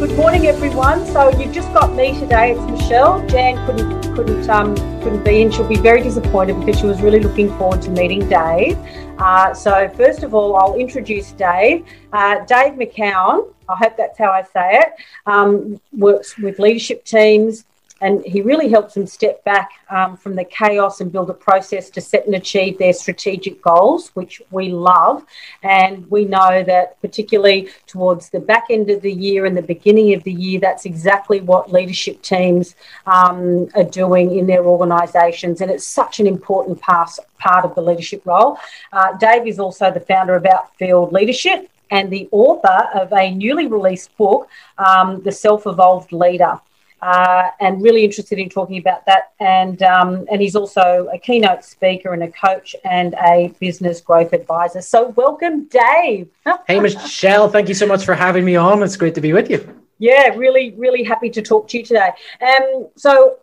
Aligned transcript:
Good 0.00 0.16
morning, 0.16 0.46
everyone. 0.46 1.04
So 1.08 1.28
you've 1.38 1.52
just 1.52 1.70
got 1.74 1.92
me 1.92 2.18
today. 2.18 2.52
It's 2.52 2.70
Michelle. 2.70 3.22
Jan 3.26 3.54
couldn't 3.66 4.14
couldn't 4.14 4.48
um, 4.48 4.74
couldn't 5.02 5.22
be, 5.22 5.42
and 5.42 5.52
she'll 5.52 5.68
be 5.68 5.76
very 5.76 6.02
disappointed 6.02 6.58
because 6.58 6.80
she 6.80 6.86
was 6.86 7.02
really 7.02 7.20
looking 7.20 7.54
forward 7.58 7.82
to 7.82 7.90
meeting 7.90 8.26
Dave. 8.26 8.78
Uh, 9.18 9.52
so 9.52 9.90
first 9.90 10.22
of 10.22 10.32
all, 10.32 10.56
I'll 10.56 10.74
introduce 10.76 11.32
Dave. 11.32 11.84
Uh, 12.14 12.42
Dave 12.46 12.78
McKeown. 12.78 13.52
I 13.68 13.76
hope 13.76 13.98
that's 13.98 14.16
how 14.16 14.30
I 14.30 14.42
say 14.42 14.78
it. 14.78 14.88
Um, 15.26 15.78
works 15.92 16.38
with 16.38 16.58
leadership 16.58 17.04
teams, 17.04 17.66
and 18.00 18.24
he 18.24 18.40
really 18.40 18.68
helps 18.68 18.94
them 18.94 19.06
step 19.06 19.44
back 19.44 19.70
um, 19.90 20.16
from 20.16 20.34
the 20.34 20.44
chaos 20.44 21.00
and 21.00 21.12
build 21.12 21.28
a 21.28 21.34
process 21.34 21.90
to 21.90 22.00
set 22.00 22.24
and 22.24 22.34
achieve 22.34 22.78
their 22.78 22.94
strategic 22.94 23.60
goals, 23.60 24.08
which 24.14 24.40
we 24.50 24.70
love. 24.70 25.24
And 25.62 26.10
we 26.10 26.24
know 26.24 26.62
that, 26.62 27.00
particularly 27.02 27.68
towards 27.86 28.30
the 28.30 28.40
back 28.40 28.66
end 28.70 28.88
of 28.88 29.02
the 29.02 29.12
year 29.12 29.44
and 29.44 29.54
the 29.56 29.62
beginning 29.62 30.14
of 30.14 30.24
the 30.24 30.32
year, 30.32 30.60
that's 30.60 30.86
exactly 30.86 31.40
what 31.40 31.72
leadership 31.72 32.22
teams 32.22 32.74
um, 33.06 33.68
are 33.74 33.84
doing 33.84 34.38
in 34.38 34.46
their 34.46 34.64
organisations. 34.64 35.60
And 35.60 35.70
it's 35.70 35.86
such 35.86 36.20
an 36.20 36.26
important 36.26 36.80
part, 36.80 37.10
part 37.38 37.66
of 37.66 37.74
the 37.74 37.82
leadership 37.82 38.22
role. 38.24 38.58
Uh, 38.92 39.16
Dave 39.18 39.46
is 39.46 39.58
also 39.58 39.90
the 39.90 40.00
founder 40.00 40.34
of 40.34 40.46
Outfield 40.46 41.12
Leadership 41.12 41.68
and 41.90 42.10
the 42.10 42.28
author 42.30 42.88
of 42.94 43.12
a 43.12 43.34
newly 43.34 43.66
released 43.66 44.16
book, 44.16 44.48
um, 44.78 45.22
The 45.22 45.32
Self 45.32 45.66
Evolved 45.66 46.12
Leader 46.12 46.60
uh, 47.02 47.48
and 47.60 47.82
really 47.82 48.04
interested 48.04 48.38
in 48.38 48.48
talking 48.48 48.78
about 48.78 49.06
that. 49.06 49.32
And 49.40 49.82
um, 49.82 50.26
and 50.30 50.40
he's 50.40 50.56
also 50.56 51.08
a 51.12 51.18
keynote 51.18 51.64
speaker 51.64 52.12
and 52.12 52.22
a 52.22 52.30
coach 52.30 52.76
and 52.84 53.14
a 53.14 53.54
business 53.60 54.00
growth 54.00 54.32
advisor. 54.32 54.82
So 54.82 55.08
welcome, 55.10 55.68
Dave. 55.68 56.28
hey, 56.66 56.80
Michelle. 56.80 57.48
Thank 57.48 57.68
you 57.68 57.74
so 57.74 57.86
much 57.86 58.04
for 58.04 58.14
having 58.14 58.44
me 58.44 58.56
on. 58.56 58.82
It's 58.82 58.96
great 58.96 59.14
to 59.14 59.20
be 59.20 59.32
with 59.32 59.50
you. 59.50 59.76
Yeah, 59.98 60.28
really, 60.34 60.74
really 60.78 61.04
happy 61.04 61.28
to 61.30 61.42
talk 61.42 61.68
to 61.68 61.78
you 61.78 61.84
today. 61.84 62.10
Um, 62.40 62.88
so 62.96 63.36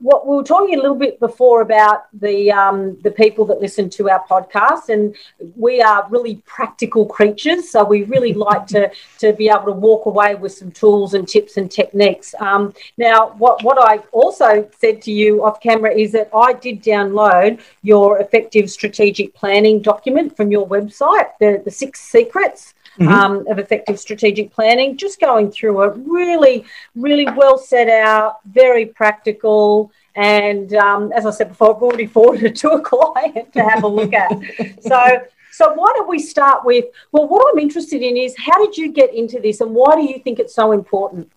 what 0.00 0.26
we 0.26 0.36
were 0.36 0.44
talking 0.44 0.74
a 0.74 0.80
little 0.80 0.96
bit 0.96 1.18
before 1.18 1.60
about 1.60 2.06
the 2.12 2.52
um, 2.52 2.96
the 3.02 3.10
people 3.10 3.44
that 3.46 3.60
listen 3.60 3.90
to 3.90 4.08
our 4.08 4.24
podcast, 4.26 4.90
and 4.90 5.14
we 5.56 5.82
are 5.82 6.06
really 6.08 6.36
practical 6.46 7.04
creatures. 7.04 7.70
So 7.70 7.84
we 7.84 8.04
really 8.04 8.32
like 8.48 8.66
to 8.68 8.90
to 9.18 9.32
be 9.32 9.48
able 9.48 9.66
to 9.66 9.72
walk 9.72 10.06
away 10.06 10.36
with 10.36 10.52
some 10.52 10.70
tools 10.70 11.14
and 11.14 11.26
tips 11.26 11.56
and 11.56 11.70
techniques. 11.70 12.34
Um, 12.38 12.74
now, 12.96 13.30
what 13.38 13.62
what 13.64 13.78
I 13.80 13.98
also 14.12 14.68
said 14.78 15.02
to 15.02 15.12
you 15.12 15.44
off 15.44 15.60
camera 15.60 15.92
is 15.92 16.12
that 16.12 16.30
I 16.34 16.52
did 16.52 16.82
download 16.82 17.60
your 17.82 18.20
effective 18.20 18.70
strategic 18.70 19.34
planning 19.34 19.82
document 19.82 20.36
from 20.36 20.52
your 20.52 20.66
website, 20.66 21.30
the 21.40 21.60
the 21.64 21.70
six 21.70 22.00
secrets. 22.00 22.74
Mm-hmm. 22.98 23.08
Um, 23.12 23.46
of 23.46 23.60
effective 23.60 24.00
strategic 24.00 24.52
planning. 24.52 24.96
Just 24.96 25.20
going 25.20 25.52
through 25.52 25.82
it, 25.82 25.92
really, 26.04 26.64
really 26.96 27.26
well 27.26 27.56
set 27.56 27.88
out, 27.88 28.38
very 28.44 28.86
practical. 28.86 29.92
And 30.16 30.74
um, 30.74 31.12
as 31.12 31.24
I 31.24 31.30
said 31.30 31.50
before, 31.50 31.76
I've 31.76 31.82
already 31.82 32.06
forwarded 32.16 32.44
it 32.44 32.56
to 32.56 32.70
a 32.70 32.80
client 32.80 33.52
to 33.52 33.62
have 33.62 33.84
a 33.84 33.86
look 33.86 34.12
at. 34.12 34.32
so, 34.80 35.20
so 35.52 35.72
why 35.74 35.92
don't 35.94 36.08
we 36.08 36.18
start 36.18 36.64
with? 36.64 36.86
Well, 37.12 37.28
what 37.28 37.46
I'm 37.52 37.60
interested 37.60 38.02
in 38.02 38.16
is 38.16 38.34
how 38.36 38.58
did 38.64 38.76
you 38.76 38.90
get 38.90 39.14
into 39.14 39.38
this, 39.38 39.60
and 39.60 39.76
why 39.76 39.94
do 39.94 40.02
you 40.02 40.18
think 40.18 40.40
it's 40.40 40.54
so 40.54 40.72
important? 40.72 41.30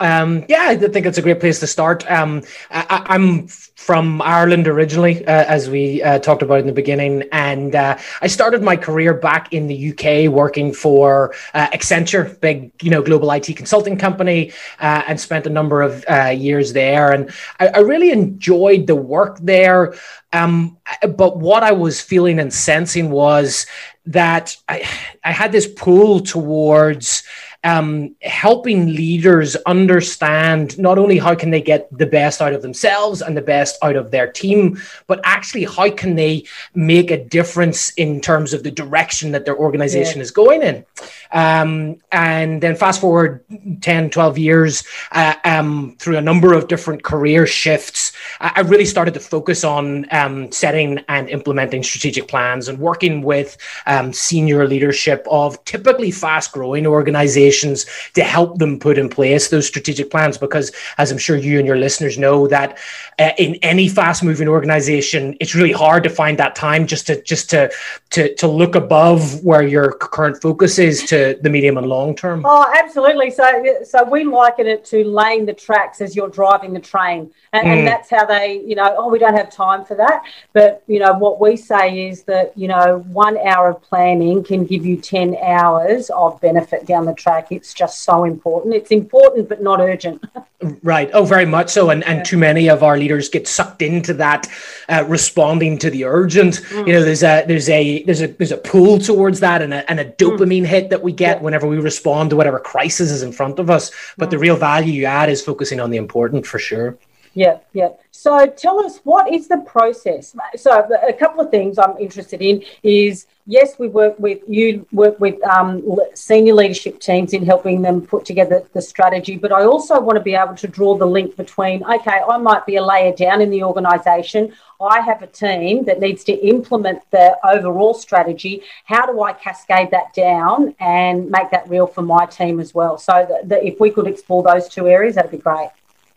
Um, 0.00 0.46
yeah, 0.48 0.64
I 0.68 0.76
think 0.76 1.04
it's 1.04 1.18
a 1.18 1.22
great 1.22 1.40
place 1.40 1.60
to 1.60 1.66
start. 1.66 2.10
Um, 2.10 2.42
I, 2.70 3.14
am 3.14 3.48
from 3.48 4.22
Ireland 4.22 4.66
originally, 4.66 5.24
uh, 5.26 5.44
as 5.44 5.68
we 5.68 6.02
uh, 6.02 6.18
talked 6.20 6.40
about 6.40 6.60
in 6.60 6.66
the 6.66 6.72
beginning, 6.72 7.24
and 7.32 7.74
uh, 7.74 7.98
I 8.22 8.26
started 8.26 8.62
my 8.62 8.76
career 8.76 9.12
back 9.12 9.52
in 9.52 9.66
the 9.66 9.90
UK 9.92 10.32
working 10.32 10.72
for 10.72 11.34
uh, 11.52 11.68
Accenture, 11.68 12.40
big 12.40 12.72
you 12.82 12.90
know 12.90 13.02
global 13.02 13.30
IT 13.30 13.54
consulting 13.56 13.98
company, 13.98 14.52
uh, 14.80 15.02
and 15.06 15.20
spent 15.20 15.46
a 15.46 15.50
number 15.50 15.82
of 15.82 16.02
uh, 16.08 16.28
years 16.28 16.72
there. 16.72 17.12
And 17.12 17.30
I, 17.58 17.68
I, 17.68 17.78
really 17.80 18.10
enjoyed 18.10 18.86
the 18.86 18.96
work 18.96 19.38
there. 19.40 19.94
Um, 20.32 20.78
but 21.16 21.38
what 21.38 21.62
I 21.62 21.72
was 21.72 22.00
feeling 22.00 22.38
and 22.38 22.52
sensing 22.52 23.10
was 23.10 23.66
that 24.06 24.56
I, 24.68 24.88
I 25.24 25.32
had 25.32 25.52
this 25.52 25.66
pull 25.66 26.20
towards 26.20 27.22
um, 27.62 28.16
helping 28.22 28.86
leaders 28.94 29.54
understand 29.66 30.78
not 30.78 30.98
only 30.98 31.18
how 31.18 31.34
can 31.34 31.50
they 31.50 31.60
get 31.60 31.86
the 31.96 32.06
best 32.06 32.40
out 32.40 32.54
of 32.54 32.62
themselves 32.62 33.20
and 33.20 33.36
the 33.36 33.42
best 33.42 33.78
out 33.82 33.96
of 33.96 34.10
their 34.10 34.30
team, 34.30 34.80
but 35.06 35.20
actually 35.24 35.64
how 35.64 35.90
can 35.90 36.14
they 36.14 36.44
make 36.74 37.10
a 37.10 37.22
difference 37.22 37.90
in 37.94 38.20
terms 38.20 38.54
of 38.54 38.62
the 38.62 38.70
direction 38.70 39.32
that 39.32 39.44
their 39.44 39.56
organization 39.56 40.16
yeah. 40.16 40.22
is 40.22 40.30
going 40.30 40.62
in. 40.62 40.84
Um, 41.32 41.96
and 42.10 42.62
then 42.62 42.76
fast 42.76 43.00
forward 43.00 43.44
10, 43.82 44.10
12 44.10 44.38
years 44.38 44.84
uh, 45.12 45.34
um, 45.44 45.96
through 45.98 46.16
a 46.16 46.22
number 46.22 46.54
of 46.54 46.66
different 46.66 47.02
career 47.02 47.46
shifts, 47.46 48.09
I, 48.40 48.60
really 48.60 48.84
started 48.84 49.14
to 49.14 49.20
focus 49.20 49.64
on 49.64 50.06
um, 50.12 50.50
setting 50.52 51.00
and 51.08 51.28
implementing 51.28 51.82
strategic 51.82 52.28
plans 52.28 52.68
and 52.68 52.78
working 52.78 53.22
with 53.22 53.56
um, 53.86 54.12
senior 54.12 54.66
leadership 54.66 55.26
of 55.30 55.62
typically 55.64 56.10
fast 56.10 56.52
growing 56.52 56.86
organizations 56.86 57.86
to 58.14 58.22
help 58.22 58.58
them 58.58 58.78
put 58.78 58.98
in 58.98 59.08
place 59.08 59.48
those 59.48 59.66
strategic 59.66 60.10
plans. 60.10 60.38
Because, 60.38 60.72
as 60.98 61.10
I'm 61.10 61.18
sure 61.18 61.36
you 61.36 61.58
and 61.58 61.66
your 61.66 61.76
listeners 61.76 62.18
know, 62.18 62.46
that 62.48 62.78
uh, 63.18 63.30
in 63.38 63.56
any 63.56 63.88
fast 63.88 64.22
moving 64.22 64.48
organization, 64.48 65.36
it's 65.40 65.54
really 65.54 65.72
hard 65.72 66.02
to 66.04 66.10
find 66.10 66.38
that 66.38 66.54
time 66.54 66.86
just 66.86 67.06
to 67.06 67.22
just 67.22 67.50
to 67.50 67.70
to 68.10 68.34
to 68.36 68.46
look 68.46 68.74
above 68.74 69.42
where 69.42 69.62
your 69.62 69.92
current 69.92 70.40
focus 70.40 70.78
is 70.78 71.02
to 71.04 71.38
the 71.42 71.50
medium 71.50 71.76
and 71.78 71.86
long 71.86 72.14
term. 72.14 72.42
Oh, 72.44 72.72
absolutely. 72.76 73.30
So, 73.30 73.44
so 73.84 74.04
we 74.04 74.24
liken 74.24 74.66
it 74.66 74.84
to 74.86 75.04
laying 75.04 75.46
the 75.46 75.54
tracks 75.54 76.00
as 76.00 76.14
you're 76.14 76.28
driving 76.28 76.72
the 76.72 76.80
train, 76.80 77.32
and, 77.52 77.66
mm. 77.66 77.70
and 77.70 77.86
that's 77.86 78.09
how 78.10 78.26
they, 78.26 78.60
you 78.66 78.74
know, 78.74 78.94
oh, 78.98 79.08
we 79.08 79.18
don't 79.18 79.36
have 79.36 79.50
time 79.50 79.84
for 79.84 79.94
that. 79.96 80.22
But 80.52 80.82
you 80.86 80.98
know, 80.98 81.12
what 81.12 81.40
we 81.40 81.56
say 81.56 82.08
is 82.08 82.24
that 82.24 82.56
you 82.56 82.68
know, 82.68 83.04
one 83.12 83.38
hour 83.38 83.70
of 83.70 83.82
planning 83.82 84.42
can 84.42 84.64
give 84.64 84.84
you 84.84 84.96
ten 84.96 85.36
hours 85.36 86.10
of 86.10 86.40
benefit 86.40 86.86
down 86.86 87.06
the 87.06 87.14
track 87.14 87.50
it's 87.50 87.74
just 87.74 88.02
so 88.02 88.24
important. 88.24 88.74
It's 88.74 88.90
important, 88.90 89.48
but 89.48 89.62
not 89.62 89.80
urgent. 89.80 90.24
right. 90.82 91.10
Oh, 91.12 91.24
very 91.24 91.46
much 91.46 91.70
so. 91.70 91.90
And, 91.90 92.04
and 92.04 92.24
too 92.24 92.38
many 92.38 92.68
of 92.68 92.82
our 92.82 92.96
leaders 92.96 93.28
get 93.28 93.48
sucked 93.48 93.82
into 93.82 94.14
that, 94.14 94.46
uh, 94.88 95.04
responding 95.06 95.78
to 95.78 95.90
the 95.90 96.04
urgent. 96.04 96.56
Mm. 96.56 96.86
You 96.86 96.92
know, 96.94 97.04
there's 97.04 97.22
a 97.22 97.44
there's 97.46 97.68
a 97.68 98.02
there's 98.04 98.22
a 98.22 98.26
there's 98.28 98.52
a 98.52 98.56
pull 98.56 98.98
towards 98.98 99.40
that, 99.40 99.62
and 99.62 99.74
a, 99.74 99.88
and 99.90 100.00
a 100.00 100.04
mm. 100.04 100.16
dopamine 100.16 100.62
mm. 100.62 100.66
hit 100.66 100.90
that 100.90 101.02
we 101.02 101.12
get 101.12 101.38
yeah. 101.38 101.42
whenever 101.42 101.66
we 101.66 101.78
respond 101.78 102.30
to 102.30 102.36
whatever 102.36 102.58
crisis 102.58 103.10
is 103.10 103.22
in 103.22 103.32
front 103.32 103.58
of 103.58 103.70
us. 103.70 103.90
But 104.16 104.28
mm. 104.28 104.32
the 104.32 104.38
real 104.38 104.56
value 104.56 104.92
you 104.92 105.06
add 105.06 105.28
is 105.28 105.42
focusing 105.42 105.80
on 105.80 105.90
the 105.90 105.96
important 105.96 106.46
for 106.46 106.58
sure. 106.58 106.96
Yeah, 107.34 107.58
yeah. 107.72 107.90
So 108.10 108.46
tell 108.46 108.84
us 108.84 108.98
what 109.04 109.32
is 109.32 109.46
the 109.46 109.58
process? 109.58 110.34
So 110.56 110.88
a 111.06 111.12
couple 111.12 111.40
of 111.40 111.50
things 111.50 111.78
I'm 111.78 111.96
interested 111.96 112.42
in 112.42 112.64
is 112.82 113.26
yes, 113.46 113.78
we 113.78 113.86
work 113.88 114.18
with 114.18 114.40
you 114.48 114.84
work 114.90 115.18
with 115.20 115.40
um, 115.44 115.88
senior 116.14 116.54
leadership 116.54 116.98
teams 116.98 117.32
in 117.32 117.46
helping 117.46 117.82
them 117.82 118.00
put 118.02 118.24
together 118.24 118.64
the 118.72 118.82
strategy, 118.82 119.36
but 119.36 119.52
I 119.52 119.64
also 119.64 120.00
want 120.00 120.16
to 120.16 120.22
be 120.22 120.34
able 120.34 120.56
to 120.56 120.66
draw 120.66 120.96
the 120.96 121.06
link 121.06 121.36
between 121.36 121.84
okay, 121.84 122.20
I 122.28 122.36
might 122.38 122.66
be 122.66 122.76
a 122.76 122.84
layer 122.84 123.14
down 123.14 123.40
in 123.40 123.50
the 123.50 123.62
organisation. 123.62 124.52
I 124.80 125.00
have 125.00 125.22
a 125.22 125.26
team 125.28 125.84
that 125.84 126.00
needs 126.00 126.24
to 126.24 126.32
implement 126.32 127.02
the 127.12 127.36
overall 127.46 127.94
strategy. 127.94 128.62
How 128.86 129.06
do 129.06 129.22
I 129.22 129.34
cascade 129.34 129.90
that 129.92 130.14
down 130.14 130.74
and 130.80 131.30
make 131.30 131.50
that 131.50 131.68
real 131.68 131.86
for 131.86 132.02
my 132.02 132.26
team 132.26 132.58
as 132.58 132.74
well? 132.74 132.98
So 132.98 133.40
if 133.50 133.78
we 133.78 133.90
could 133.90 134.08
explore 134.08 134.42
those 134.42 134.68
two 134.68 134.88
areas, 134.88 135.14
that'd 135.14 135.30
be 135.30 135.38
great. 135.38 135.68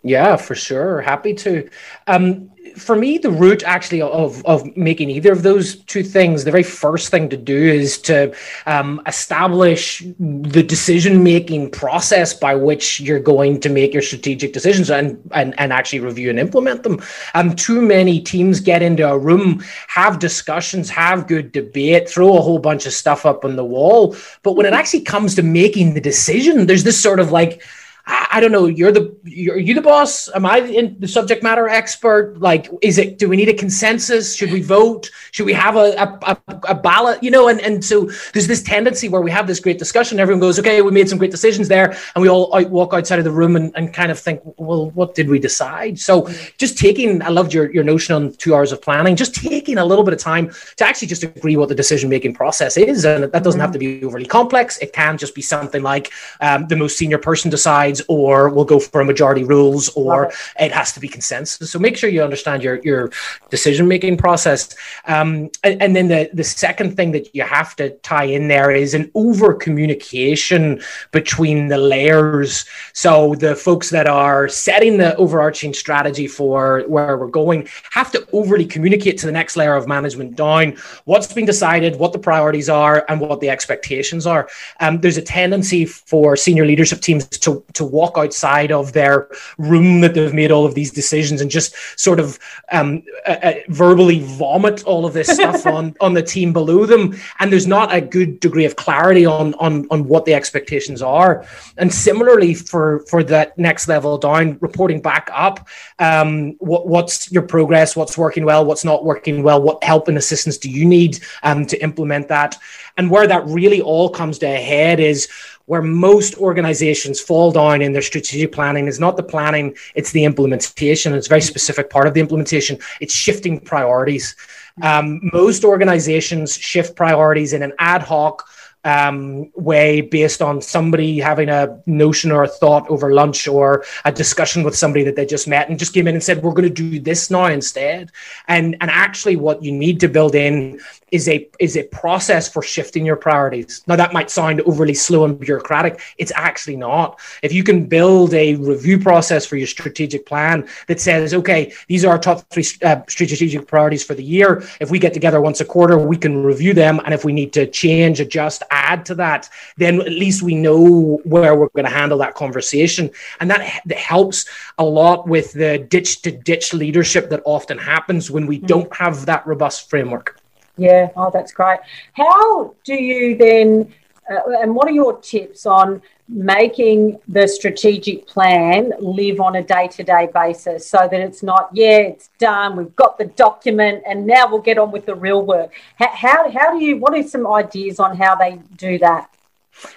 Yeah, 0.03 0.35
for 0.35 0.53
sure. 0.53 1.01
Happy 1.01 1.33
to. 1.35 1.69
Um, 2.07 2.49
for 2.75 2.95
me, 2.95 3.17
the 3.17 3.29
root 3.29 3.63
actually 3.63 4.01
of, 4.01 4.43
of 4.45 4.75
making 4.75 5.09
either 5.09 5.31
of 5.31 5.43
those 5.43 5.75
two 5.83 6.03
things, 6.03 6.43
the 6.43 6.51
very 6.51 6.63
first 6.63 7.09
thing 7.09 7.29
to 7.29 7.37
do 7.37 7.55
is 7.55 7.99
to 7.99 8.35
um, 8.65 9.01
establish 9.05 10.03
the 10.19 10.63
decision 10.63 11.23
making 11.23 11.69
process 11.71 12.33
by 12.33 12.55
which 12.55 12.99
you're 12.99 13.19
going 13.19 13.59
to 13.59 13.69
make 13.69 13.93
your 13.93 14.01
strategic 14.01 14.53
decisions 14.53 14.89
and, 14.89 15.21
and, 15.31 15.53
and 15.59 15.71
actually 15.71 15.99
review 15.99 16.29
and 16.29 16.39
implement 16.39 16.83
them. 16.83 17.01
Um, 17.33 17.55
too 17.55 17.81
many 17.81 18.19
teams 18.19 18.59
get 18.59 18.81
into 18.81 19.07
a 19.07 19.17
room, 19.17 19.63
have 19.87 20.19
discussions, 20.19 20.89
have 20.89 21.27
good 21.27 21.51
debate, 21.51 22.09
throw 22.09 22.37
a 22.37 22.41
whole 22.41 22.59
bunch 22.59 22.85
of 22.85 22.93
stuff 22.93 23.25
up 23.25 23.45
on 23.45 23.55
the 23.55 23.65
wall. 23.65 24.15
But 24.41 24.53
when 24.53 24.65
it 24.65 24.73
actually 24.73 25.01
comes 25.01 25.35
to 25.35 25.43
making 25.43 25.93
the 25.93 26.01
decision, 26.01 26.65
there's 26.65 26.83
this 26.83 27.01
sort 27.01 27.19
of 27.19 27.31
like, 27.31 27.61
I, 28.05 28.27
I, 28.33 28.39
don't 28.39 28.51
know. 28.51 28.65
You're 28.65 28.91
the 28.91 29.15
you're, 29.23 29.55
are 29.55 29.59
you 29.59 29.73
the 29.73 29.81
boss? 29.81 30.29
Am 30.35 30.45
I 30.45 30.59
in 30.59 30.97
the 30.99 31.07
subject 31.07 31.43
matter 31.43 31.69
expert? 31.69 32.37
Like, 32.39 32.69
is 32.81 32.97
it? 32.97 33.17
Do 33.17 33.29
we 33.29 33.37
need 33.37 33.49
a 33.49 33.53
consensus? 33.53 34.35
Should 34.35 34.51
we 34.51 34.61
vote? 34.61 35.09
Should 35.31 35.45
we 35.45 35.53
have 35.53 35.75
a 35.75 35.93
a, 35.97 36.37
a, 36.47 36.61
a 36.69 36.75
ballot? 36.75 37.23
You 37.23 37.31
know, 37.31 37.47
and 37.47 37.61
and 37.61 37.83
so 37.83 38.09
there's 38.33 38.47
this 38.47 38.61
tendency 38.61 39.09
where 39.09 39.21
we 39.21 39.31
have 39.31 39.47
this 39.47 39.59
great 39.59 39.79
discussion. 39.79 40.19
Everyone 40.19 40.41
goes, 40.41 40.59
okay, 40.59 40.81
we 40.81 40.91
made 40.91 41.07
some 41.07 41.17
great 41.17 41.31
decisions 41.31 41.67
there, 41.67 41.95
and 42.15 42.21
we 42.21 42.29
all 42.29 42.53
out, 42.55 42.69
walk 42.69 42.93
outside 42.93 43.19
of 43.19 43.25
the 43.25 43.31
room 43.31 43.55
and, 43.55 43.71
and 43.75 43.93
kind 43.93 44.11
of 44.11 44.19
think, 44.19 44.41
well, 44.57 44.89
what 44.91 45.15
did 45.15 45.29
we 45.29 45.39
decide? 45.39 45.99
So 45.99 46.29
just 46.57 46.77
taking, 46.77 47.21
I 47.21 47.29
loved 47.29 47.53
your 47.53 47.71
your 47.71 47.83
notion 47.83 48.15
on 48.15 48.33
two 48.33 48.53
hours 48.53 48.71
of 48.71 48.81
planning. 48.81 49.15
Just 49.15 49.35
taking 49.35 49.77
a 49.77 49.85
little 49.85 50.03
bit 50.03 50.13
of 50.13 50.19
time 50.19 50.51
to 50.77 50.85
actually 50.85 51.07
just 51.07 51.23
agree 51.23 51.55
what 51.55 51.69
the 51.69 51.75
decision 51.75 52.09
making 52.09 52.33
process 52.33 52.75
is, 52.75 53.05
and 53.05 53.23
that 53.23 53.31
doesn't 53.31 53.59
mm-hmm. 53.59 53.61
have 53.61 53.71
to 53.71 53.79
be 53.79 54.03
overly 54.03 54.25
complex. 54.25 54.77
It 54.79 54.93
can 54.93 55.17
just 55.17 55.35
be 55.35 55.41
something 55.41 55.83
like 55.83 56.11
um, 56.41 56.67
the 56.67 56.75
most 56.75 56.97
senior 56.97 57.17
person 57.17 57.49
decides, 57.49 57.92
or 58.07 58.49
we'll 58.49 58.65
go 58.65 58.79
for 58.79 59.01
a 59.01 59.05
majority 59.05 59.43
rules, 59.43 59.89
or 59.89 60.25
it. 60.25 60.33
it. 60.59 60.71
has 60.71 60.91
to 60.93 60.99
be 60.99 61.07
consensus. 61.07 61.71
So 61.71 61.79
make 61.79 61.97
sure 61.97 62.09
you 62.09 62.23
understand 62.23 62.63
your 62.63 62.79
your 62.83 63.11
decision 63.49 63.87
making 63.87 64.17
process. 64.17 64.75
Um, 65.05 65.49
and, 65.63 65.81
and, 65.81 65.95
then 65.95 66.07
the 66.07 66.29
the 66.33 66.43
second 66.43 66.95
thing 66.95 67.11
that 67.11 67.33
you 67.35 67.43
have 67.43 67.75
to 67.77 67.91
tie 67.97 68.25
in 68.25 68.47
there 68.47 68.71
is 68.71 68.93
an 68.93 69.11
over 69.15 69.53
communication 69.53 70.81
between 71.11 71.67
the 71.67 71.77
layers. 71.77 72.65
So 72.93 73.35
the 73.35 73.55
folks 73.55 73.89
that 73.89 74.07
are 74.07 74.47
setting 74.49 74.97
the 74.97 75.15
overarching 75.15 75.73
strategy 75.73 76.27
for 76.27 76.83
where 76.87 77.17
we're 77.17 77.27
going 77.27 77.67
have 77.91 78.11
to 78.11 78.27
overly 78.33 78.65
communicate 78.65 79.17
to 79.19 79.25
the 79.25 79.31
next 79.31 79.55
layer 79.55 79.75
of 79.75 79.87
management 79.87 80.35
down 80.35 80.77
what's 81.05 81.31
been 81.31 81.45
decided, 81.45 81.97
what 81.97 82.13
the 82.13 82.19
priorities 82.19 82.69
are, 82.69 83.05
and 83.09 83.19
what 83.19 83.39
the 83.39 83.49
expectations 83.49 84.25
are. 84.27 84.49
Um, 84.79 84.99
there's 85.01 85.17
a 85.17 85.21
tendency 85.21 85.85
for 85.85 86.35
senior 86.35 86.65
leadership 86.65 87.01
teams 87.01 87.27
to, 87.27 87.63
to 87.73 87.82
walk 87.85 88.17
outside 88.17 88.71
of 88.71 88.93
their 88.93 89.29
room 89.57 90.01
that 90.01 90.13
they've 90.13 90.33
made 90.33 90.51
all 90.51 90.65
of 90.65 90.75
these 90.75 90.91
decisions 90.91 91.41
and 91.41 91.49
just 91.49 91.75
sort 91.99 92.19
of 92.19 92.39
um, 92.71 93.03
uh, 93.25 93.37
uh, 93.43 93.53
verbally 93.69 94.19
vomit 94.19 94.83
all 94.85 95.05
of 95.05 95.13
this 95.13 95.27
stuff 95.27 95.65
on, 95.77 95.95
on 96.01 96.13
the 96.13 96.21
team 96.21 96.53
below 96.53 96.85
them. 96.85 97.15
And 97.39 97.51
there's 97.51 97.67
not 97.67 97.93
a 97.93 98.01
good 98.01 98.39
degree 98.39 98.65
of 98.65 98.75
clarity 98.75 99.25
on, 99.25 99.53
on, 99.55 99.87
on 99.91 100.07
what 100.07 100.25
the 100.25 100.33
expectations 100.33 101.01
are. 101.01 101.45
And 101.77 101.93
similarly, 101.93 102.53
for, 102.53 102.99
for 103.09 103.23
that 103.25 103.57
next 103.57 103.87
level 103.87 104.17
down, 104.17 104.57
reporting 104.61 105.01
back 105.01 105.29
up, 105.33 105.67
um, 105.99 106.53
what, 106.59 106.87
what's 106.87 107.31
your 107.31 107.43
progress, 107.43 107.95
what's 107.95 108.17
working 108.17 108.45
well, 108.45 108.65
what's 108.65 108.85
not 108.85 109.05
working 109.05 109.43
well, 109.43 109.61
what 109.61 109.83
help 109.83 110.07
and 110.07 110.17
assistance 110.17 110.57
do 110.57 110.69
you 110.69 110.85
need 110.85 111.19
um, 111.43 111.65
to 111.65 111.81
implement 111.83 112.27
that? 112.27 112.57
And 112.97 113.09
where 113.09 113.27
that 113.27 113.45
really 113.47 113.81
all 113.81 114.09
comes 114.09 114.37
to 114.39 114.45
a 114.45 114.55
head 114.55 114.99
is 114.99 115.27
where 115.65 115.81
most 115.81 116.35
organizations 116.37 117.19
fall 117.19 117.51
down 117.51 117.81
in 117.81 117.93
their 117.93 118.01
strategic 118.01 118.51
planning 118.51 118.87
is 118.87 118.99
not 118.99 119.17
the 119.17 119.23
planning, 119.23 119.75
it's 119.95 120.11
the 120.11 120.23
implementation. 120.23 121.13
It's 121.13 121.27
a 121.27 121.29
very 121.29 121.41
specific 121.41 121.89
part 121.89 122.07
of 122.07 122.13
the 122.13 122.19
implementation. 122.19 122.77
It's 122.99 123.13
shifting 123.13 123.59
priorities. 123.59 124.35
Um, 124.81 125.29
most 125.31 125.63
organizations 125.63 126.57
shift 126.57 126.95
priorities 126.95 127.53
in 127.53 127.63
an 127.63 127.73
ad 127.79 128.01
hoc, 128.01 128.47
um, 128.85 129.49
way 129.55 130.01
based 130.01 130.41
on 130.41 130.61
somebody 130.61 131.19
having 131.19 131.49
a 131.49 131.79
notion 131.85 132.31
or 132.31 132.43
a 132.43 132.47
thought 132.47 132.87
over 132.89 133.13
lunch 133.13 133.47
or 133.47 133.85
a 134.03 134.11
discussion 134.11 134.63
with 134.63 134.75
somebody 134.75 135.05
that 135.05 135.15
they 135.15 135.25
just 135.25 135.47
met 135.47 135.69
and 135.69 135.79
just 135.79 135.93
came 135.93 136.07
in 136.07 136.15
and 136.15 136.23
said, 136.23 136.43
we're 136.43 136.51
going 136.51 136.67
to 136.67 136.69
do 136.69 136.99
this 136.99 137.31
now 137.31 137.45
instead. 137.45 138.11
And, 138.47 138.75
and 138.81 138.89
actually 138.91 139.37
what 139.37 139.63
you 139.63 139.71
need 139.71 139.99
to 140.01 140.09
build 140.09 140.35
in 140.35 140.81
is 141.13 141.29
a 141.29 141.47
is 141.59 141.77
a 141.77 141.83
process 141.83 142.49
for 142.49 142.63
shifting 142.63 143.05
your 143.05 143.15
priorities. 143.15 143.83
Now 143.87 143.95
that 143.95 144.13
might 144.13 144.31
sound 144.31 144.61
overly 144.61 144.95
slow 144.95 145.25
and 145.25 145.39
bureaucratic. 145.39 146.01
It's 146.17 146.31
actually 146.35 146.75
not. 146.75 147.19
If 147.43 147.53
you 147.53 147.63
can 147.63 147.85
build 147.85 148.33
a 148.33 148.55
review 148.55 148.97
process 148.99 149.45
for 149.45 149.55
your 149.55 149.67
strategic 149.67 150.25
plan 150.25 150.67
that 150.87 150.99
says, 150.99 151.35
okay, 151.35 151.71
these 151.87 152.03
are 152.03 152.13
our 152.13 152.17
top 152.17 152.49
three 152.49 152.65
uh, 152.83 153.01
strategic 153.07 153.67
priorities 153.67 154.03
for 154.03 154.15
the 154.15 154.23
year. 154.23 154.63
If 154.81 154.89
we 154.89 154.97
get 154.97 155.13
together 155.13 155.39
once 155.39 155.61
a 155.61 155.65
quarter, 155.65 155.99
we 155.99 156.17
can 156.17 156.43
review 156.43 156.73
them, 156.73 156.99
and 157.05 157.13
if 157.13 157.23
we 157.23 157.31
need 157.31 157.53
to 157.53 157.67
change, 157.67 158.19
adjust, 158.19 158.63
add 158.71 159.05
to 159.05 159.15
that, 159.15 159.49
then 159.77 160.01
at 160.01 160.07
least 160.07 160.41
we 160.41 160.55
know 160.55 161.19
where 161.23 161.55
we're 161.55 161.69
going 161.69 161.85
to 161.85 161.91
handle 161.91 162.17
that 162.19 162.33
conversation, 162.33 163.11
and 163.39 163.51
that, 163.51 163.81
that 163.85 163.97
helps 163.99 164.45
a 164.79 164.83
lot 164.83 165.27
with 165.27 165.53
the 165.53 165.77
ditch 165.77 166.23
to 166.23 166.31
ditch 166.31 166.73
leadership 166.73 167.29
that 167.29 167.43
often 167.45 167.77
happens 167.77 168.31
when 168.31 168.47
we 168.47 168.57
mm-hmm. 168.57 168.65
don't 168.65 168.95
have 168.95 169.27
that 169.27 169.45
robust 169.45 169.89
framework. 169.89 170.42
Yeah, 170.77 171.09
oh, 171.15 171.29
that's 171.31 171.51
great. 171.51 171.79
How 172.13 172.73
do 172.83 172.95
you 172.95 173.37
then, 173.37 173.93
uh, 174.29 174.59
and 174.61 174.75
what 174.75 174.87
are 174.87 174.91
your 174.91 175.19
tips 175.19 175.65
on 175.65 176.01
making 176.27 177.19
the 177.27 177.47
strategic 177.47 178.25
plan 178.25 178.93
live 178.99 179.39
on 179.39 179.57
a 179.57 179.63
day 179.63 179.87
to 179.89 180.03
day 180.03 180.29
basis 180.33 180.87
so 180.87 180.97
that 180.97 181.19
it's 181.19 181.43
not, 181.43 181.69
yeah, 181.73 181.97
it's 181.97 182.29
done, 182.39 182.75
we've 182.75 182.95
got 182.95 183.17
the 183.17 183.25
document, 183.25 184.03
and 184.07 184.25
now 184.25 184.49
we'll 184.49 184.61
get 184.61 184.77
on 184.77 184.91
with 184.91 185.05
the 185.05 185.13
real 185.13 185.45
work? 185.45 185.71
How, 185.97 186.09
how, 186.09 186.51
how 186.51 186.77
do 186.77 186.83
you, 186.83 186.97
what 186.97 187.13
are 187.13 187.23
some 187.23 187.45
ideas 187.45 187.99
on 187.99 188.17
how 188.17 188.35
they 188.35 188.59
do 188.77 188.97
that? 188.99 189.29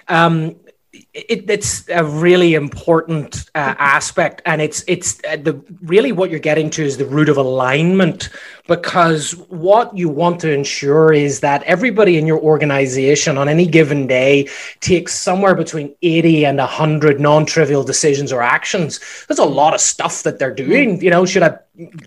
Um, 0.07 0.57
it, 1.13 1.49
it's 1.49 1.87
a 1.89 2.03
really 2.03 2.53
important 2.53 3.49
uh, 3.55 3.75
aspect, 3.77 4.41
and 4.45 4.61
it's 4.61 4.83
it's 4.87 5.19
uh, 5.29 5.37
the 5.37 5.61
really 5.81 6.11
what 6.11 6.29
you're 6.29 6.39
getting 6.39 6.69
to 6.71 6.83
is 6.83 6.97
the 6.97 7.05
root 7.05 7.29
of 7.29 7.37
alignment 7.37 8.29
because 8.67 9.31
what 9.49 9.95
you 9.97 10.09
want 10.09 10.39
to 10.41 10.51
ensure 10.51 11.13
is 11.13 11.39
that 11.39 11.63
everybody 11.63 12.17
in 12.17 12.27
your 12.27 12.39
organization 12.39 13.37
on 13.37 13.47
any 13.47 13.65
given 13.65 14.07
day 14.07 14.49
takes 14.81 15.15
somewhere 15.15 15.55
between 15.55 15.95
80 16.01 16.45
and 16.45 16.57
100 16.57 17.19
non-trivial 17.19 17.83
decisions 17.83 18.33
or 18.33 18.41
actions. 18.41 18.99
There's 19.27 19.39
a 19.39 19.45
lot 19.45 19.73
of 19.73 19.79
stuff 19.79 20.23
that 20.23 20.37
they're 20.37 20.53
doing. 20.53 21.01
You 21.01 21.09
know 21.09 21.25
should 21.25 21.43
i 21.43 21.57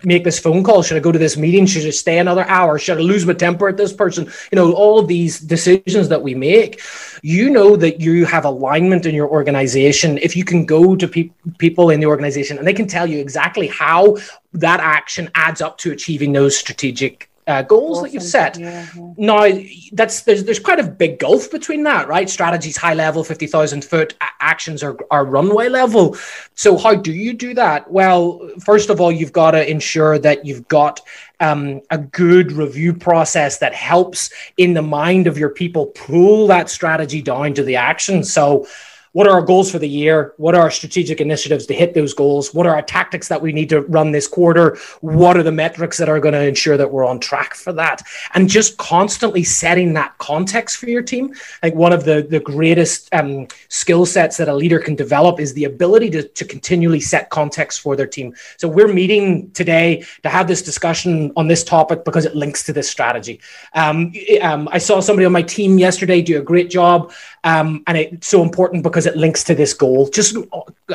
make 0.04 0.24
this 0.24 0.38
phone 0.38 0.64
call? 0.64 0.82
Should 0.82 0.96
i 0.96 1.00
go 1.00 1.12
to 1.12 1.18
this 1.18 1.36
meeting? 1.36 1.66
Should 1.66 1.86
i 1.86 1.90
stay 1.90 2.18
another 2.18 2.46
hour? 2.48 2.78
Should 2.78 2.98
i 2.98 3.00
lose 3.00 3.26
my 3.26 3.34
temper 3.34 3.68
at 3.68 3.76
this 3.76 3.92
person? 3.92 4.30
You 4.50 4.56
know 4.56 4.72
all 4.72 4.98
of 4.98 5.08
these 5.08 5.40
decisions 5.40 6.08
that 6.08 6.22
we 6.22 6.34
make 6.34 6.80
you 7.22 7.50
know 7.50 7.76
that 7.76 8.00
you 8.00 8.24
have 8.24 8.44
alignment 8.44 9.06
in 9.06 9.14
your 9.14 9.28
organization. 9.28 10.18
If 10.18 10.36
you 10.36 10.44
can 10.44 10.64
go 10.64 10.96
to 10.96 11.08
pe- 11.08 11.30
people 11.58 11.90
in 11.90 12.00
the 12.00 12.06
organization 12.06 12.58
and 12.58 12.66
they 12.66 12.72
can 12.72 12.86
tell 12.86 13.06
you 13.06 13.18
exactly 13.18 13.66
how 13.66 14.16
that 14.52 14.80
action 14.80 15.30
adds 15.34 15.60
up 15.60 15.78
to 15.78 15.92
achieving 15.92 16.32
those 16.32 16.56
strategic 16.56 17.29
uh, 17.50 17.62
goals 17.62 17.98
awesome. 17.98 18.04
that 18.04 18.14
you've 18.14 18.22
set. 18.22 18.58
Yeah, 18.58 18.86
yeah. 18.96 19.12
Now, 19.16 19.60
that's 19.92 20.22
there's 20.22 20.44
there's 20.44 20.60
quite 20.60 20.78
a 20.78 20.84
big 20.84 21.18
gulf 21.18 21.50
between 21.50 21.82
that, 21.82 22.06
right? 22.06 22.30
Strategies 22.30 22.76
high 22.76 22.94
level, 22.94 23.24
fifty 23.24 23.46
thousand 23.46 23.84
foot 23.84 24.14
actions 24.40 24.82
are 24.82 24.96
are 25.10 25.24
runway 25.24 25.68
level. 25.68 26.16
So 26.54 26.78
how 26.78 26.94
do 26.94 27.12
you 27.12 27.32
do 27.32 27.54
that? 27.54 27.90
Well, 27.90 28.50
first 28.60 28.88
of 28.90 29.00
all, 29.00 29.10
you've 29.10 29.32
got 29.32 29.50
to 29.52 29.68
ensure 29.68 30.18
that 30.20 30.46
you've 30.46 30.68
got 30.68 31.00
um, 31.40 31.80
a 31.90 31.98
good 31.98 32.52
review 32.52 32.94
process 32.94 33.58
that 33.58 33.74
helps 33.74 34.30
in 34.56 34.74
the 34.74 34.82
mind 34.82 35.26
of 35.26 35.36
your 35.36 35.50
people 35.50 35.86
pull 35.86 36.46
that 36.46 36.70
strategy 36.70 37.22
down 37.22 37.54
to 37.54 37.62
the 37.62 37.76
action. 37.76 38.22
So 38.22 38.66
what 39.12 39.26
are 39.26 39.32
our 39.32 39.42
goals 39.42 39.70
for 39.70 39.78
the 39.78 39.88
year? 39.88 40.34
What 40.36 40.54
are 40.54 40.62
our 40.62 40.70
strategic 40.70 41.20
initiatives 41.20 41.66
to 41.66 41.74
hit 41.74 41.94
those 41.94 42.14
goals? 42.14 42.54
What 42.54 42.66
are 42.66 42.74
our 42.74 42.82
tactics 42.82 43.28
that 43.28 43.42
we 43.42 43.52
need 43.52 43.68
to 43.70 43.82
run 43.82 44.12
this 44.12 44.28
quarter? 44.28 44.78
What 45.00 45.36
are 45.36 45.42
the 45.42 45.52
metrics 45.52 45.98
that 45.98 46.08
are 46.08 46.20
going 46.20 46.34
to 46.34 46.46
ensure 46.46 46.76
that 46.76 46.90
we're 46.90 47.04
on 47.04 47.18
track 47.18 47.54
for 47.54 47.72
that? 47.72 48.02
And 48.34 48.48
just 48.48 48.76
constantly 48.78 49.42
setting 49.42 49.94
that 49.94 50.16
context 50.18 50.76
for 50.78 50.88
your 50.88 51.02
team. 51.02 51.34
Like 51.62 51.74
one 51.74 51.92
of 51.92 52.04
the, 52.04 52.26
the 52.28 52.40
greatest 52.40 53.12
um, 53.12 53.48
skill 53.68 54.06
sets 54.06 54.36
that 54.36 54.48
a 54.48 54.54
leader 54.54 54.78
can 54.78 54.94
develop 54.94 55.40
is 55.40 55.54
the 55.54 55.64
ability 55.64 56.10
to, 56.10 56.28
to 56.28 56.44
continually 56.44 57.00
set 57.00 57.30
context 57.30 57.80
for 57.80 57.96
their 57.96 58.06
team. 58.06 58.34
So 58.58 58.68
we're 58.68 58.92
meeting 58.92 59.50
today 59.52 60.04
to 60.22 60.28
have 60.28 60.46
this 60.46 60.62
discussion 60.62 61.32
on 61.36 61.48
this 61.48 61.64
topic 61.64 62.04
because 62.04 62.26
it 62.26 62.36
links 62.36 62.64
to 62.64 62.72
this 62.72 62.88
strategy. 62.88 63.40
Um, 63.74 64.12
um, 64.40 64.68
I 64.70 64.78
saw 64.78 65.00
somebody 65.00 65.26
on 65.26 65.32
my 65.32 65.42
team 65.42 65.78
yesterday 65.78 66.22
do 66.22 66.38
a 66.38 66.42
great 66.42 66.70
job 66.70 67.12
um, 67.44 67.82
and 67.86 67.96
it's 67.96 68.26
so 68.26 68.42
important 68.42 68.82
because 68.82 69.06
it 69.06 69.16
links 69.16 69.42
to 69.44 69.54
this 69.54 69.72
goal. 69.72 70.08
Just 70.08 70.36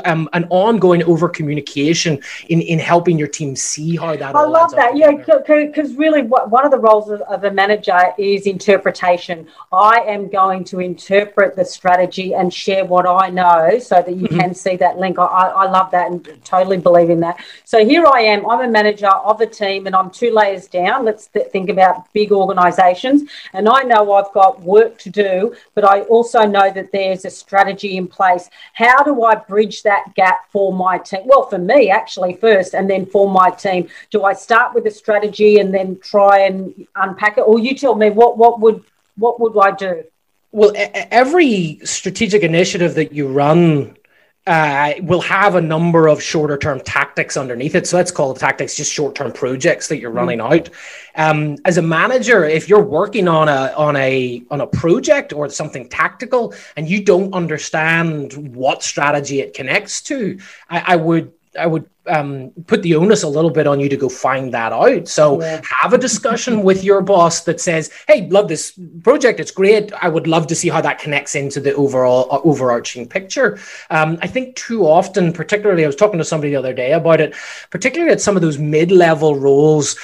um, 0.05 0.29
an 0.33 0.45
ongoing 0.49 1.03
over 1.03 1.27
communication 1.27 2.19
in, 2.49 2.61
in 2.61 2.77
helping 2.77 3.17
your 3.17 3.27
team 3.27 3.55
see 3.55 3.95
how 3.95 4.15
that. 4.15 4.33
Works. 4.33 4.45
I 4.45 4.47
love 4.47 4.71
that. 4.71 4.95
Yeah, 4.95 5.11
because 5.11 5.95
really, 5.95 6.21
what, 6.21 6.51
one 6.51 6.65
of 6.65 6.71
the 6.71 6.77
roles 6.77 7.09
of, 7.09 7.21
of, 7.21 7.43
a 7.43 7.51
manager 7.51 7.99
is 8.17 8.45
interpretation. 8.45 9.47
I 9.71 10.01
am 10.07 10.29
going 10.29 10.63
to 10.65 10.79
interpret 10.79 11.55
the 11.55 11.65
strategy 11.65 12.33
and 12.33 12.53
share 12.53 12.85
what 12.85 13.07
I 13.07 13.29
know 13.29 13.79
so 13.79 14.01
that 14.01 14.15
you 14.15 14.27
mm-hmm. 14.27 14.39
can 14.39 14.53
see 14.53 14.75
that 14.77 14.97
link. 14.97 15.17
I, 15.17 15.23
I 15.23 15.69
love 15.69 15.91
that 15.91 16.11
and 16.11 16.27
totally 16.43 16.77
believe 16.77 17.09
in 17.09 17.19
that. 17.21 17.43
So 17.63 17.85
here 17.85 18.05
I 18.05 18.21
am. 18.21 18.47
I'm 18.49 18.61
a 18.61 18.71
manager 18.71 19.07
of 19.07 19.41
a 19.41 19.47
team 19.47 19.87
and 19.87 19.95
I'm 19.95 20.09
two 20.09 20.31
layers 20.31 20.67
down. 20.67 21.05
Let's 21.05 21.27
th- 21.27 21.47
think 21.47 21.69
about 21.69 22.11
big 22.13 22.31
organizations. 22.31 23.29
And 23.53 23.67
I 23.67 23.81
know 23.83 24.13
I've 24.13 24.31
got 24.33 24.61
work 24.61 24.97
to 24.99 25.09
do, 25.09 25.55
but 25.73 25.83
I 25.83 26.01
also 26.01 26.34
also 26.35 26.47
know 26.47 26.71
that 26.71 26.91
there's 26.91 27.25
a 27.25 27.29
strategy 27.29 27.97
in 27.97 28.07
place. 28.07 28.49
How 28.73 29.03
do 29.03 29.23
I 29.23 29.35
bridge 29.35 29.83
that 29.83 30.13
gap 30.15 30.51
for 30.51 30.73
my 30.73 30.97
team? 30.97 31.21
Well, 31.25 31.47
for 31.47 31.57
me, 31.57 31.89
actually, 31.89 32.35
first, 32.35 32.73
and 32.73 32.89
then 32.89 33.05
for 33.05 33.29
my 33.29 33.49
team. 33.49 33.87
Do 34.11 34.23
I 34.23 34.33
start 34.33 34.73
with 34.73 34.85
a 34.85 34.91
strategy 34.91 35.59
and 35.59 35.73
then 35.73 35.99
try 35.99 36.39
and 36.39 36.87
unpack 36.95 37.37
it, 37.37 37.41
or 37.41 37.59
you 37.59 37.75
tell 37.75 37.95
me 37.95 38.09
what 38.09 38.37
what 38.37 38.59
would 38.59 38.83
what 39.17 39.39
would 39.39 39.57
I 39.57 39.71
do? 39.71 40.03
Well, 40.51 40.71
every 40.75 41.79
strategic 41.83 42.43
initiative 42.43 42.95
that 42.95 43.11
you 43.11 43.27
run 43.27 43.97
uh, 44.47 44.93
will 45.01 45.21
have 45.21 45.55
a 45.55 45.61
number 45.61 46.07
of 46.07 46.21
shorter 46.21 46.57
term 46.57 46.79
tactics 46.79 47.35
underneath 47.35 47.73
it. 47.73 47.87
So 47.87 47.97
let's 47.97 48.11
call 48.11 48.33
the 48.33 48.39
tactics 48.39 48.75
just 48.75 48.93
short 48.93 49.15
term 49.15 49.31
projects 49.31 49.87
that 49.87 49.97
you're 49.97 50.11
mm-hmm. 50.11 50.19
running 50.19 50.41
out. 50.41 50.69
Um, 51.15 51.57
as 51.65 51.77
a 51.77 51.81
manager, 51.81 52.45
if 52.45 52.69
you're 52.69 52.83
working 52.83 53.27
on 53.27 53.49
a 53.49 53.73
on 53.75 53.95
a 53.95 54.43
on 54.51 54.61
a 54.61 54.67
project 54.67 55.33
or 55.33 55.49
something 55.49 55.89
tactical 55.89 56.53
and 56.77 56.87
you 56.87 57.03
don't 57.03 57.33
understand 57.33 58.33
what 58.55 58.83
strategy 58.83 59.39
it 59.39 59.53
connects 59.53 60.01
to, 60.03 60.39
I, 60.69 60.93
I 60.93 60.95
would 60.95 61.31
I 61.57 61.67
would 61.67 61.89
um, 62.07 62.51
put 62.67 62.83
the 62.83 62.95
onus 62.95 63.23
a 63.23 63.27
little 63.27 63.49
bit 63.49 63.67
on 63.67 63.79
you 63.79 63.89
to 63.89 63.97
go 63.97 64.09
find 64.09 64.53
that 64.53 64.71
out. 64.71 65.07
So 65.07 65.41
yeah. 65.41 65.61
have 65.81 65.93
a 65.93 65.97
discussion 65.97 66.63
with 66.63 66.83
your 66.83 67.01
boss 67.01 67.41
that 67.41 67.59
says, 67.59 67.91
"Hey, 68.07 68.27
love 68.29 68.47
this 68.47 68.77
project. 69.03 69.39
It's 69.39 69.51
great. 69.51 69.91
I 69.93 70.09
would 70.09 70.27
love 70.27 70.47
to 70.47 70.55
see 70.55 70.69
how 70.69 70.81
that 70.81 70.99
connects 70.99 71.35
into 71.35 71.59
the 71.59 71.73
overall 71.75 72.27
uh, 72.31 72.39
overarching 72.43 73.07
picture." 73.07 73.59
Um, 73.89 74.17
I 74.21 74.27
think 74.27 74.55
too 74.55 74.85
often, 74.85 75.33
particularly, 75.33 75.83
I 75.83 75.87
was 75.87 75.95
talking 75.95 76.19
to 76.19 76.25
somebody 76.25 76.51
the 76.51 76.59
other 76.59 76.73
day 76.73 76.93
about 76.93 77.21
it, 77.21 77.35
particularly 77.69 78.11
at 78.11 78.21
some 78.21 78.35
of 78.35 78.41
those 78.41 78.57
mid-level 78.57 79.35
roles 79.35 79.95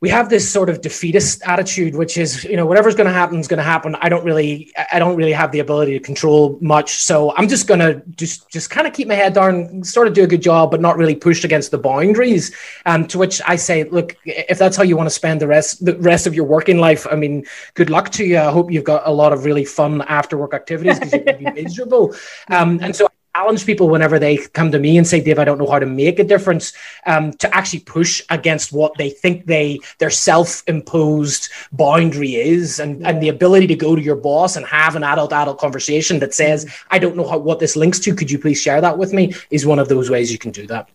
we 0.00 0.08
have 0.08 0.28
this 0.28 0.48
sort 0.48 0.70
of 0.70 0.80
defeatist 0.80 1.42
attitude, 1.44 1.96
which 1.96 2.18
is, 2.18 2.44
you 2.44 2.56
know, 2.56 2.66
whatever's 2.66 2.94
going 2.94 3.08
to 3.08 3.12
happen 3.12 3.38
is 3.38 3.48
going 3.48 3.58
to 3.58 3.64
happen. 3.64 3.96
I 4.00 4.08
don't 4.08 4.24
really, 4.24 4.72
I 4.92 5.00
don't 5.00 5.16
really 5.16 5.32
have 5.32 5.50
the 5.50 5.58
ability 5.58 5.92
to 5.94 6.00
control 6.00 6.56
much, 6.60 7.02
so 7.02 7.34
I'm 7.36 7.48
just 7.48 7.66
going 7.66 7.80
to 7.80 8.00
just, 8.16 8.48
just 8.48 8.70
kind 8.70 8.86
of 8.86 8.92
keep 8.92 9.08
my 9.08 9.14
head 9.14 9.34
down, 9.34 9.82
sort 9.82 10.06
of 10.06 10.14
do 10.14 10.22
a 10.22 10.26
good 10.26 10.42
job, 10.42 10.70
but 10.70 10.80
not 10.80 10.96
really 10.96 11.16
push 11.16 11.42
against 11.42 11.72
the 11.72 11.78
boundaries. 11.78 12.54
Um, 12.86 13.06
to 13.08 13.18
which 13.18 13.42
I 13.46 13.56
say, 13.56 13.84
look, 13.84 14.16
if 14.24 14.56
that's 14.58 14.76
how 14.76 14.84
you 14.84 14.96
want 14.96 15.08
to 15.08 15.14
spend 15.14 15.40
the 15.40 15.48
rest, 15.48 15.84
the 15.84 15.96
rest 15.96 16.28
of 16.28 16.34
your 16.34 16.44
working 16.44 16.78
life, 16.78 17.04
I 17.10 17.16
mean, 17.16 17.44
good 17.74 17.90
luck 17.90 18.10
to 18.10 18.24
you. 18.24 18.38
I 18.38 18.52
hope 18.52 18.70
you've 18.70 18.84
got 18.84 19.02
a 19.04 19.12
lot 19.12 19.32
of 19.32 19.44
really 19.44 19.64
fun 19.64 20.02
after 20.02 20.38
work 20.38 20.54
activities 20.54 21.00
because 21.00 21.12
you're 21.12 21.24
going 21.24 21.44
to 21.44 21.50
be 21.52 21.62
miserable. 21.62 22.14
Um, 22.48 22.78
and 22.82 22.94
so 22.94 23.08
challenge 23.38 23.64
people 23.64 23.88
whenever 23.88 24.18
they 24.18 24.36
come 24.36 24.72
to 24.72 24.80
me 24.80 24.98
and 24.98 25.06
say, 25.06 25.20
Dave, 25.20 25.38
I 25.38 25.44
don't 25.44 25.58
know 25.58 25.70
how 25.70 25.78
to 25.78 25.86
make 25.86 26.18
a 26.18 26.24
difference, 26.24 26.72
um, 27.06 27.32
to 27.34 27.46
actually 27.54 27.80
push 27.80 28.20
against 28.30 28.72
what 28.72 28.92
they 28.98 29.10
think 29.10 29.46
they 29.46 29.78
their 29.98 30.10
self-imposed 30.10 31.48
boundary 31.70 32.34
is, 32.34 32.80
and, 32.80 33.00
yeah. 33.00 33.10
and 33.10 33.22
the 33.22 33.28
ability 33.28 33.68
to 33.68 33.76
go 33.76 33.94
to 33.94 34.02
your 34.02 34.16
boss 34.16 34.56
and 34.56 34.66
have 34.66 34.96
an 34.96 35.04
adult 35.04 35.32
adult 35.32 35.58
conversation 35.58 36.18
that 36.18 36.34
says, 36.34 36.68
I 36.90 36.98
don't 36.98 37.16
know 37.16 37.28
how 37.28 37.38
what 37.38 37.60
this 37.60 37.76
links 37.76 38.00
to. 38.00 38.14
Could 38.14 38.30
you 38.30 38.40
please 38.40 38.60
share 38.60 38.80
that 38.80 38.98
with 38.98 39.12
me? 39.12 39.34
Is 39.50 39.64
one 39.64 39.78
of 39.78 39.88
those 39.88 40.10
ways 40.10 40.32
you 40.32 40.38
can 40.38 40.50
do 40.50 40.66
that. 40.66 40.88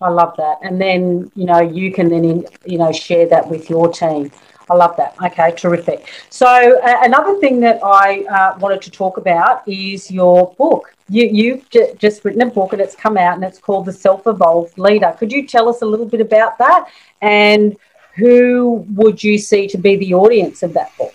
I 0.00 0.08
love 0.08 0.34
that, 0.38 0.56
and 0.62 0.80
then 0.80 1.30
you 1.34 1.44
know 1.44 1.60
you 1.60 1.92
can 1.92 2.08
then 2.08 2.46
you 2.64 2.78
know 2.78 2.92
share 2.92 3.26
that 3.28 3.50
with 3.50 3.68
your 3.68 3.92
team. 3.92 4.32
I 4.70 4.74
love 4.76 4.96
that. 4.98 5.16
Okay, 5.20 5.52
terrific. 5.56 6.08
So 6.30 6.46
uh, 6.46 7.00
another 7.02 7.38
thing 7.40 7.58
that 7.60 7.80
I 7.82 8.22
uh, 8.24 8.58
wanted 8.60 8.80
to 8.82 8.90
talk 8.92 9.16
about 9.16 9.66
is 9.66 10.10
your 10.10 10.54
book. 10.56 10.94
You, 11.08 11.26
you've 11.26 11.68
j- 11.70 11.94
just 11.98 12.24
written 12.24 12.40
a 12.42 12.46
book 12.46 12.72
and 12.72 12.80
it's 12.80 12.94
come 12.94 13.16
out 13.16 13.34
and 13.34 13.42
it's 13.42 13.58
called 13.58 13.86
The 13.86 13.92
Self 13.92 14.28
Evolved 14.28 14.78
Leader. 14.78 15.12
Could 15.18 15.32
you 15.32 15.44
tell 15.44 15.68
us 15.68 15.82
a 15.82 15.84
little 15.86 16.06
bit 16.06 16.20
about 16.20 16.56
that 16.58 16.88
and 17.20 17.76
who 18.14 18.86
would 18.94 19.24
you 19.24 19.38
see 19.38 19.66
to 19.66 19.78
be 19.78 19.96
the 19.96 20.14
audience 20.14 20.62
of 20.62 20.72
that 20.74 20.96
book? 20.96 21.14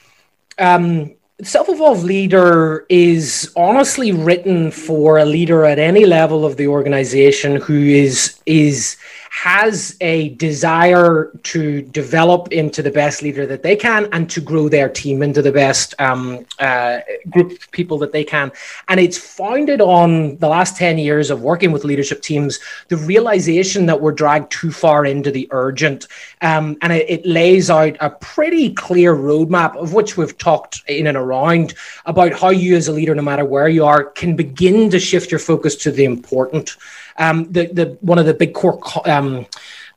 Um, 0.60 1.14
Self 1.42 1.70
Evolved 1.70 2.04
Leader 2.04 2.86
is 2.90 3.54
honestly 3.56 4.12
written 4.12 4.70
for 4.70 5.18
a 5.18 5.26
leader 5.26 5.64
at 5.64 5.80
any 5.80 6.06
level 6.06 6.46
of 6.46 6.58
the 6.58 6.68
organization 6.68 7.56
who 7.58 7.78
is 7.78 8.42
is 8.46 8.98
has 9.36 9.98
a 10.00 10.30
desire 10.30 11.30
to 11.44 11.82
develop 11.82 12.54
into 12.54 12.82
the 12.82 12.90
best 12.90 13.22
leader 13.22 13.46
that 13.46 13.64
they 13.64 13.76
can 13.76 14.08
and 14.14 14.30
to 14.30 14.40
grow 14.40 14.70
their 14.70 14.88
team 14.88 15.22
into 15.22 15.42
the 15.42 15.52
best 15.52 15.94
um, 16.00 16.46
uh, 16.60 17.00
group 17.30 17.52
of 17.52 17.70
people 17.72 17.98
that 17.98 18.14
they 18.14 18.24
can. 18.24 18.50
And 18.88 18.98
it's 18.98 19.18
founded 19.18 19.82
on 19.82 20.38
the 20.38 20.48
last 20.48 20.78
10 20.78 20.98
years 20.98 21.30
of 21.30 21.42
working 21.42 21.74
with 21.74 21.84
leadership 21.84 22.22
teams, 22.22 22.60
the 22.88 22.96
realization 22.96 23.86
that 23.88 24.00
we're 24.00 24.14
dragged 24.14 24.54
too 24.54 24.72
far 24.72 25.06
into 25.06 25.32
the 25.32 25.50
urgent. 25.52 26.08
Um, 26.42 26.78
and 26.82 26.94
it, 26.94 27.06
it 27.10 27.26
lays 27.26 27.70
out 27.70 27.98
a 28.00 28.12
pretty 28.12 28.74
clear 28.74 29.14
roadmap 29.14 29.76
of 29.76 29.94
which 29.94 30.16
we've 30.16 30.38
talked 30.38 30.82
in 30.88 31.08
and 31.08 31.18
around 31.18 31.74
about 32.06 32.32
how 32.40 32.52
you, 32.52 32.78
as 32.78 32.88
a 32.88 32.94
leader, 32.94 33.14
no 33.14 33.22
matter 33.22 33.44
where 33.44 33.68
you 33.68 33.84
are, 33.84 34.06
can 34.06 34.38
begin 34.38 34.90
to 34.92 35.00
shift 35.00 35.30
your 35.30 35.40
focus 35.40 35.76
to 35.76 35.92
the 35.92 36.06
important. 36.06 36.78
Um, 37.18 37.52
the 37.52 37.68
the 37.68 37.98
one 38.02 38.20
of 38.20 38.26
the 38.26 38.34
big 38.34 38.54
core 38.54 38.80
um, 39.06 39.46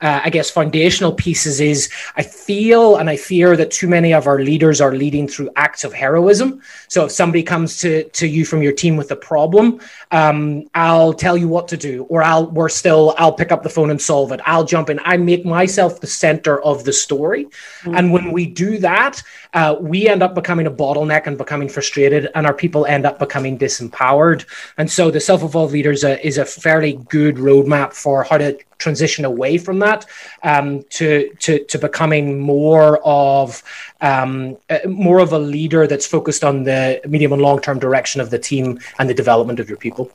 uh, 0.00 0.20
I 0.24 0.30
guess, 0.30 0.50
foundational 0.50 1.12
pieces 1.12 1.60
is 1.60 1.90
I 2.16 2.22
feel 2.22 2.96
and 2.96 3.10
I 3.10 3.16
fear 3.16 3.56
that 3.56 3.70
too 3.70 3.88
many 3.88 4.14
of 4.14 4.26
our 4.26 4.38
leaders 4.38 4.80
are 4.80 4.94
leading 4.94 5.26
through 5.26 5.50
acts 5.56 5.82
of 5.82 5.92
heroism. 5.92 6.62
So 6.86 7.06
if 7.06 7.12
somebody 7.12 7.42
comes 7.42 7.78
to, 7.78 8.04
to 8.04 8.26
you 8.26 8.44
from 8.44 8.62
your 8.62 8.72
team 8.72 8.96
with 8.96 9.10
a 9.10 9.16
problem, 9.16 9.80
um, 10.12 10.68
I'll 10.74 11.12
tell 11.12 11.36
you 11.36 11.48
what 11.48 11.66
to 11.68 11.76
do, 11.76 12.04
or 12.04 12.22
I'll 12.22 12.48
we're 12.50 12.68
still 12.68 13.14
I'll 13.18 13.32
pick 13.32 13.50
up 13.50 13.62
the 13.62 13.70
phone 13.70 13.90
and 13.90 14.00
solve 14.00 14.30
it. 14.32 14.40
I'll 14.44 14.64
jump 14.64 14.88
in. 14.88 15.00
I 15.04 15.16
make 15.16 15.44
myself 15.44 16.00
the 16.00 16.06
center 16.06 16.62
of 16.62 16.84
the 16.84 16.92
story, 16.92 17.46
mm-hmm. 17.46 17.96
and 17.96 18.12
when 18.12 18.30
we 18.30 18.46
do 18.46 18.78
that, 18.78 19.20
uh, 19.54 19.76
we 19.80 20.08
end 20.08 20.22
up 20.22 20.34
becoming 20.34 20.66
a 20.66 20.70
bottleneck 20.70 21.26
and 21.26 21.38
becoming 21.38 21.68
frustrated, 21.68 22.28
and 22.34 22.46
our 22.46 22.54
people 22.54 22.86
end 22.86 23.06
up 23.06 23.18
becoming 23.18 23.58
disempowered. 23.58 24.44
And 24.76 24.90
so 24.90 25.10
the 25.10 25.20
self-evolved 25.20 25.72
leaders 25.72 26.04
uh, 26.04 26.18
is 26.22 26.38
a 26.38 26.44
fairly 26.44 26.94
good 27.08 27.36
roadmap 27.36 27.92
for 27.92 28.24
how 28.24 28.38
to 28.38 28.58
transition 28.78 29.24
away 29.24 29.58
from 29.58 29.80
that 29.80 30.06
um, 30.44 30.84
to, 30.90 31.30
to 31.40 31.64
to 31.64 31.78
becoming 31.78 32.38
more 32.38 33.00
of 33.04 33.62
um, 34.00 34.56
uh, 34.70 34.78
more 34.86 35.18
of 35.18 35.32
a 35.32 35.38
leader 35.38 35.86
that's 35.86 36.06
focused 36.06 36.44
on 36.44 36.62
the 36.62 37.00
medium 37.06 37.32
and 37.32 37.42
long 37.42 37.60
term 37.60 37.78
direction 37.78 38.20
of 38.20 38.30
the 38.30 38.38
team 38.38 38.78
and 38.98 39.08
the 39.10 39.14
development 39.14 39.58
of 39.60 39.68
your 39.68 39.78
people. 39.78 40.10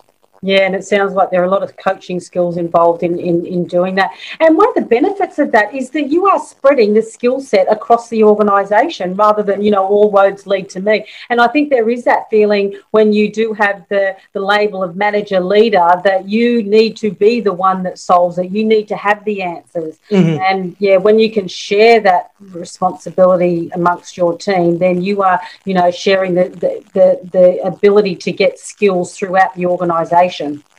Yeah, 0.46 0.66
and 0.66 0.76
it 0.76 0.84
sounds 0.84 1.14
like 1.14 1.32
there 1.32 1.42
are 1.42 1.46
a 1.46 1.50
lot 1.50 1.64
of 1.64 1.78
coaching 1.78 2.20
skills 2.20 2.58
involved 2.58 3.02
in, 3.02 3.18
in, 3.18 3.46
in 3.46 3.64
doing 3.64 3.96
that. 3.96 4.12
And 4.42 4.58
one 4.58 4.68
of 4.68 4.76
the 4.76 4.82
benefits 4.82 5.40
of 5.40 5.54
that 5.54 5.74
is 5.74 5.90
that 5.92 6.10
you 6.10 6.28
are 6.28 6.38
spreading 6.38 6.94
the 6.94 7.02
skill 7.02 7.40
set 7.40 7.72
across 7.72 8.10
the 8.10 8.26
organisation 8.26 9.16
rather 9.16 9.42
than, 9.42 9.64
you 9.64 9.72
know, 9.72 9.88
all 9.88 10.12
roads 10.12 10.46
lead 10.46 10.70
to 10.72 10.82
me. 10.82 11.06
And 11.30 11.40
I 11.40 11.48
think 11.48 11.70
there 11.70 11.90
is 11.90 12.04
that 12.04 12.30
feeling 12.30 12.78
when 12.92 13.14
you 13.14 13.32
do 13.32 13.54
have 13.54 13.88
the, 13.88 14.18
the 14.34 14.42
label 14.42 14.84
of 14.84 14.98
manager 14.98 15.40
leader 15.40 15.88
that 16.04 16.28
you 16.28 16.62
need 16.64 16.98
to 16.98 17.12
be 17.12 17.40
the 17.40 17.54
one 17.54 17.82
that 17.84 17.98
solves 17.98 18.38
it. 18.38 18.52
You 18.52 18.66
need 18.66 18.90
to 18.90 18.98
have 18.98 19.24
the 19.24 19.44
answers. 19.44 19.98
Mm-hmm. 20.12 20.42
And 20.42 20.76
yeah, 20.80 20.98
when 20.98 21.20
you 21.20 21.32
can 21.32 21.48
share 21.48 22.02
that 22.02 22.32
responsibility 22.52 23.70
amongst 23.74 24.18
your 24.18 24.38
team, 24.38 24.78
then 24.78 25.02
you 25.02 25.24
are, 25.24 25.40
you 25.64 25.74
know, 25.74 25.90
sharing 25.90 26.34
the, 26.34 26.50
the, 26.50 26.84
the, 26.94 27.30
the 27.32 27.66
ability 27.66 28.18
to 28.18 28.34
get 28.34 28.60
skills 28.60 29.18
throughout 29.18 29.56
the 29.56 29.66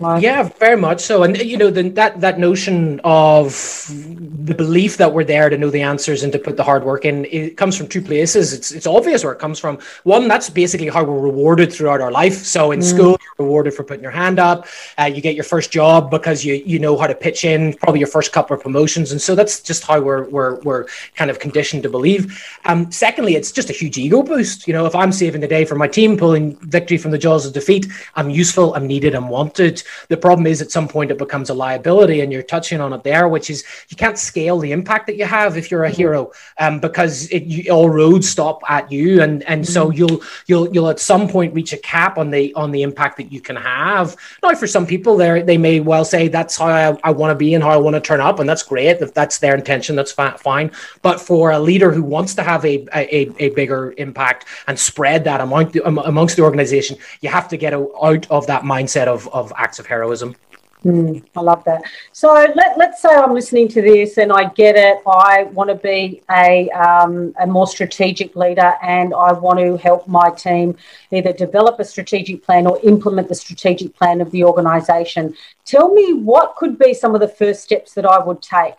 Right? 0.00 0.22
Yeah, 0.22 0.42
very 0.58 0.76
much 0.76 1.00
so. 1.00 1.22
And 1.22 1.36
you 1.36 1.56
know, 1.56 1.70
the, 1.70 1.88
that 1.90 2.20
that 2.20 2.38
notion 2.38 3.00
of 3.04 3.86
the 3.88 4.54
belief 4.54 4.96
that 4.96 5.12
we're 5.12 5.24
there 5.24 5.48
to 5.48 5.56
know 5.56 5.70
the 5.70 5.82
answers 5.82 6.22
and 6.22 6.32
to 6.32 6.38
put 6.38 6.56
the 6.56 6.64
hard 6.64 6.84
work 6.84 7.04
in, 7.04 7.24
it 7.26 7.56
comes 7.56 7.76
from 7.76 7.86
two 7.88 8.02
places. 8.02 8.52
It's 8.52 8.72
it's 8.72 8.86
obvious 8.86 9.22
where 9.22 9.32
it 9.32 9.38
comes 9.38 9.58
from. 9.58 9.78
One, 10.02 10.26
that's 10.28 10.50
basically 10.50 10.88
how 10.88 11.04
we're 11.04 11.20
rewarded 11.20 11.72
throughout 11.72 12.00
our 12.00 12.10
life. 12.10 12.34
So 12.34 12.72
in 12.72 12.80
mm. 12.80 12.84
school, 12.84 13.16
you're 13.22 13.46
rewarded 13.46 13.74
for 13.74 13.84
putting 13.84 14.02
your 14.02 14.12
hand 14.12 14.38
up. 14.38 14.66
Uh, 14.98 15.04
you 15.04 15.20
get 15.20 15.34
your 15.34 15.44
first 15.44 15.70
job 15.70 16.10
because 16.10 16.44
you 16.44 16.54
you 16.54 16.78
know 16.78 16.96
how 16.96 17.06
to 17.06 17.14
pitch 17.14 17.44
in. 17.44 17.74
Probably 17.74 18.00
your 18.00 18.08
first 18.08 18.32
couple 18.32 18.56
of 18.56 18.62
promotions, 18.62 19.12
and 19.12 19.20
so 19.20 19.34
that's 19.34 19.60
just 19.60 19.84
how 19.84 20.00
we're 20.00 20.28
we're 20.28 20.60
we're 20.62 20.86
kind 21.14 21.30
of 21.30 21.38
conditioned 21.38 21.84
to 21.84 21.88
believe. 21.88 22.42
Um, 22.64 22.90
secondly, 22.90 23.36
it's 23.36 23.52
just 23.52 23.70
a 23.70 23.72
huge 23.72 23.96
ego 23.98 24.22
boost. 24.22 24.66
You 24.66 24.72
know, 24.72 24.86
if 24.86 24.94
I'm 24.94 25.12
saving 25.12 25.40
the 25.40 25.48
day 25.48 25.64
for 25.64 25.76
my 25.76 25.86
team, 25.88 26.16
pulling 26.16 26.56
victory 26.56 26.98
from 26.98 27.12
the 27.12 27.18
jaws 27.18 27.46
of 27.46 27.52
defeat, 27.52 27.86
I'm 28.16 28.30
useful, 28.30 28.74
I'm 28.74 28.86
needed, 28.86 29.14
I'm 29.14 29.28
wanted 29.28 29.43
wanted. 29.44 29.82
The 30.08 30.16
problem 30.16 30.46
is 30.46 30.62
at 30.62 30.70
some 30.70 30.88
point 30.88 31.10
it 31.10 31.18
becomes 31.18 31.50
a 31.50 31.54
liability, 31.54 32.20
and 32.20 32.32
you're 32.32 32.42
touching 32.42 32.80
on 32.80 32.92
it 32.92 33.02
there, 33.04 33.28
which 33.28 33.50
is 33.50 33.64
you 33.88 33.96
can't 33.96 34.18
scale 34.18 34.58
the 34.58 34.72
impact 34.72 35.06
that 35.06 35.16
you 35.16 35.24
have 35.24 35.56
if 35.56 35.70
you're 35.70 35.84
a 35.84 35.88
mm-hmm. 35.88 35.96
hero, 35.96 36.32
um, 36.58 36.80
because 36.80 37.28
it, 37.30 37.44
you, 37.44 37.72
all 37.72 37.90
roads 37.90 38.28
stop 38.28 38.62
at 38.68 38.90
you, 38.90 39.22
and 39.22 39.42
and 39.44 39.64
mm-hmm. 39.64 39.72
so 39.72 39.90
you'll 39.90 40.22
you'll 40.46 40.68
you'll 40.72 40.88
at 40.88 41.00
some 41.00 41.28
point 41.28 41.54
reach 41.54 41.72
a 41.72 41.78
cap 41.78 42.18
on 42.18 42.30
the 42.30 42.52
on 42.54 42.70
the 42.70 42.82
impact 42.82 43.16
that 43.16 43.32
you 43.32 43.40
can 43.40 43.56
have. 43.56 44.16
Now, 44.42 44.54
for 44.54 44.66
some 44.66 44.86
people, 44.86 45.16
there 45.16 45.42
they 45.42 45.58
may 45.58 45.80
well 45.80 46.04
say 46.04 46.28
that's 46.28 46.56
how 46.56 46.66
I, 46.66 46.98
I 47.04 47.10
want 47.10 47.30
to 47.30 47.34
be 47.34 47.54
and 47.54 47.62
how 47.62 47.70
I 47.70 47.76
want 47.76 47.94
to 47.94 48.00
turn 48.00 48.20
up, 48.20 48.38
and 48.40 48.48
that's 48.48 48.62
great 48.62 49.00
if 49.00 49.14
that's 49.14 49.38
their 49.38 49.54
intention. 49.54 49.96
That's 49.96 50.12
fine. 50.12 50.70
But 51.02 51.20
for 51.20 51.52
a 51.52 51.58
leader 51.58 51.90
who 51.92 52.02
wants 52.02 52.34
to 52.34 52.42
have 52.42 52.64
a 52.64 52.86
a, 52.94 53.30
a 53.38 53.48
bigger 53.50 53.94
impact 53.98 54.46
and 54.66 54.78
spread 54.78 55.24
that 55.24 55.40
among 55.40 55.76
amongst 55.84 56.36
the 56.36 56.42
organization, 56.42 56.96
you 57.20 57.28
have 57.28 57.48
to 57.48 57.56
get 57.56 57.72
out 57.74 58.26
of 58.30 58.46
that 58.46 58.62
mindset 58.62 59.06
of 59.06 59.23
of 59.32 59.52
acts 59.56 59.78
of 59.78 59.86
heroism. 59.86 60.36
Mm, 60.84 61.24
I 61.34 61.40
love 61.40 61.64
that. 61.64 61.82
So 62.12 62.32
let, 62.54 62.76
let's 62.76 63.00
say 63.00 63.08
I'm 63.08 63.32
listening 63.32 63.68
to 63.68 63.80
this 63.80 64.18
and 64.18 64.30
I 64.30 64.50
get 64.50 64.76
it. 64.76 64.98
I 65.06 65.44
want 65.44 65.70
to 65.70 65.76
be 65.76 66.22
a, 66.30 66.68
um, 66.70 67.34
a 67.40 67.46
more 67.46 67.66
strategic 67.66 68.36
leader 68.36 68.74
and 68.82 69.14
I 69.14 69.32
want 69.32 69.58
to 69.60 69.78
help 69.78 70.06
my 70.06 70.28
team 70.30 70.76
either 71.10 71.32
develop 71.32 71.80
a 71.80 71.84
strategic 71.84 72.44
plan 72.44 72.66
or 72.66 72.78
implement 72.82 73.28
the 73.28 73.34
strategic 73.34 73.96
plan 73.96 74.20
of 74.20 74.30
the 74.30 74.44
organisation. 74.44 75.34
Tell 75.64 75.92
me 75.94 76.12
what 76.12 76.56
could 76.56 76.78
be 76.78 76.92
some 76.92 77.14
of 77.14 77.22
the 77.22 77.28
first 77.28 77.62
steps 77.62 77.94
that 77.94 78.04
I 78.04 78.22
would 78.22 78.42
take? 78.42 78.74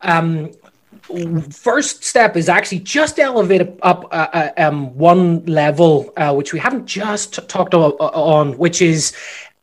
Um, 0.00 0.52
first 1.50 2.04
step 2.04 2.36
is 2.36 2.48
actually 2.48 2.80
just 2.80 3.18
elevate 3.18 3.62
up 3.82 4.04
uh, 4.12 4.28
uh, 4.32 4.50
um, 4.56 4.96
one 4.96 5.44
level, 5.46 6.12
uh, 6.16 6.34
which 6.34 6.52
we 6.52 6.58
haven't 6.58 6.86
just 6.86 7.48
talked 7.48 7.74
on, 7.74 8.56
which 8.58 8.80
is 8.80 9.14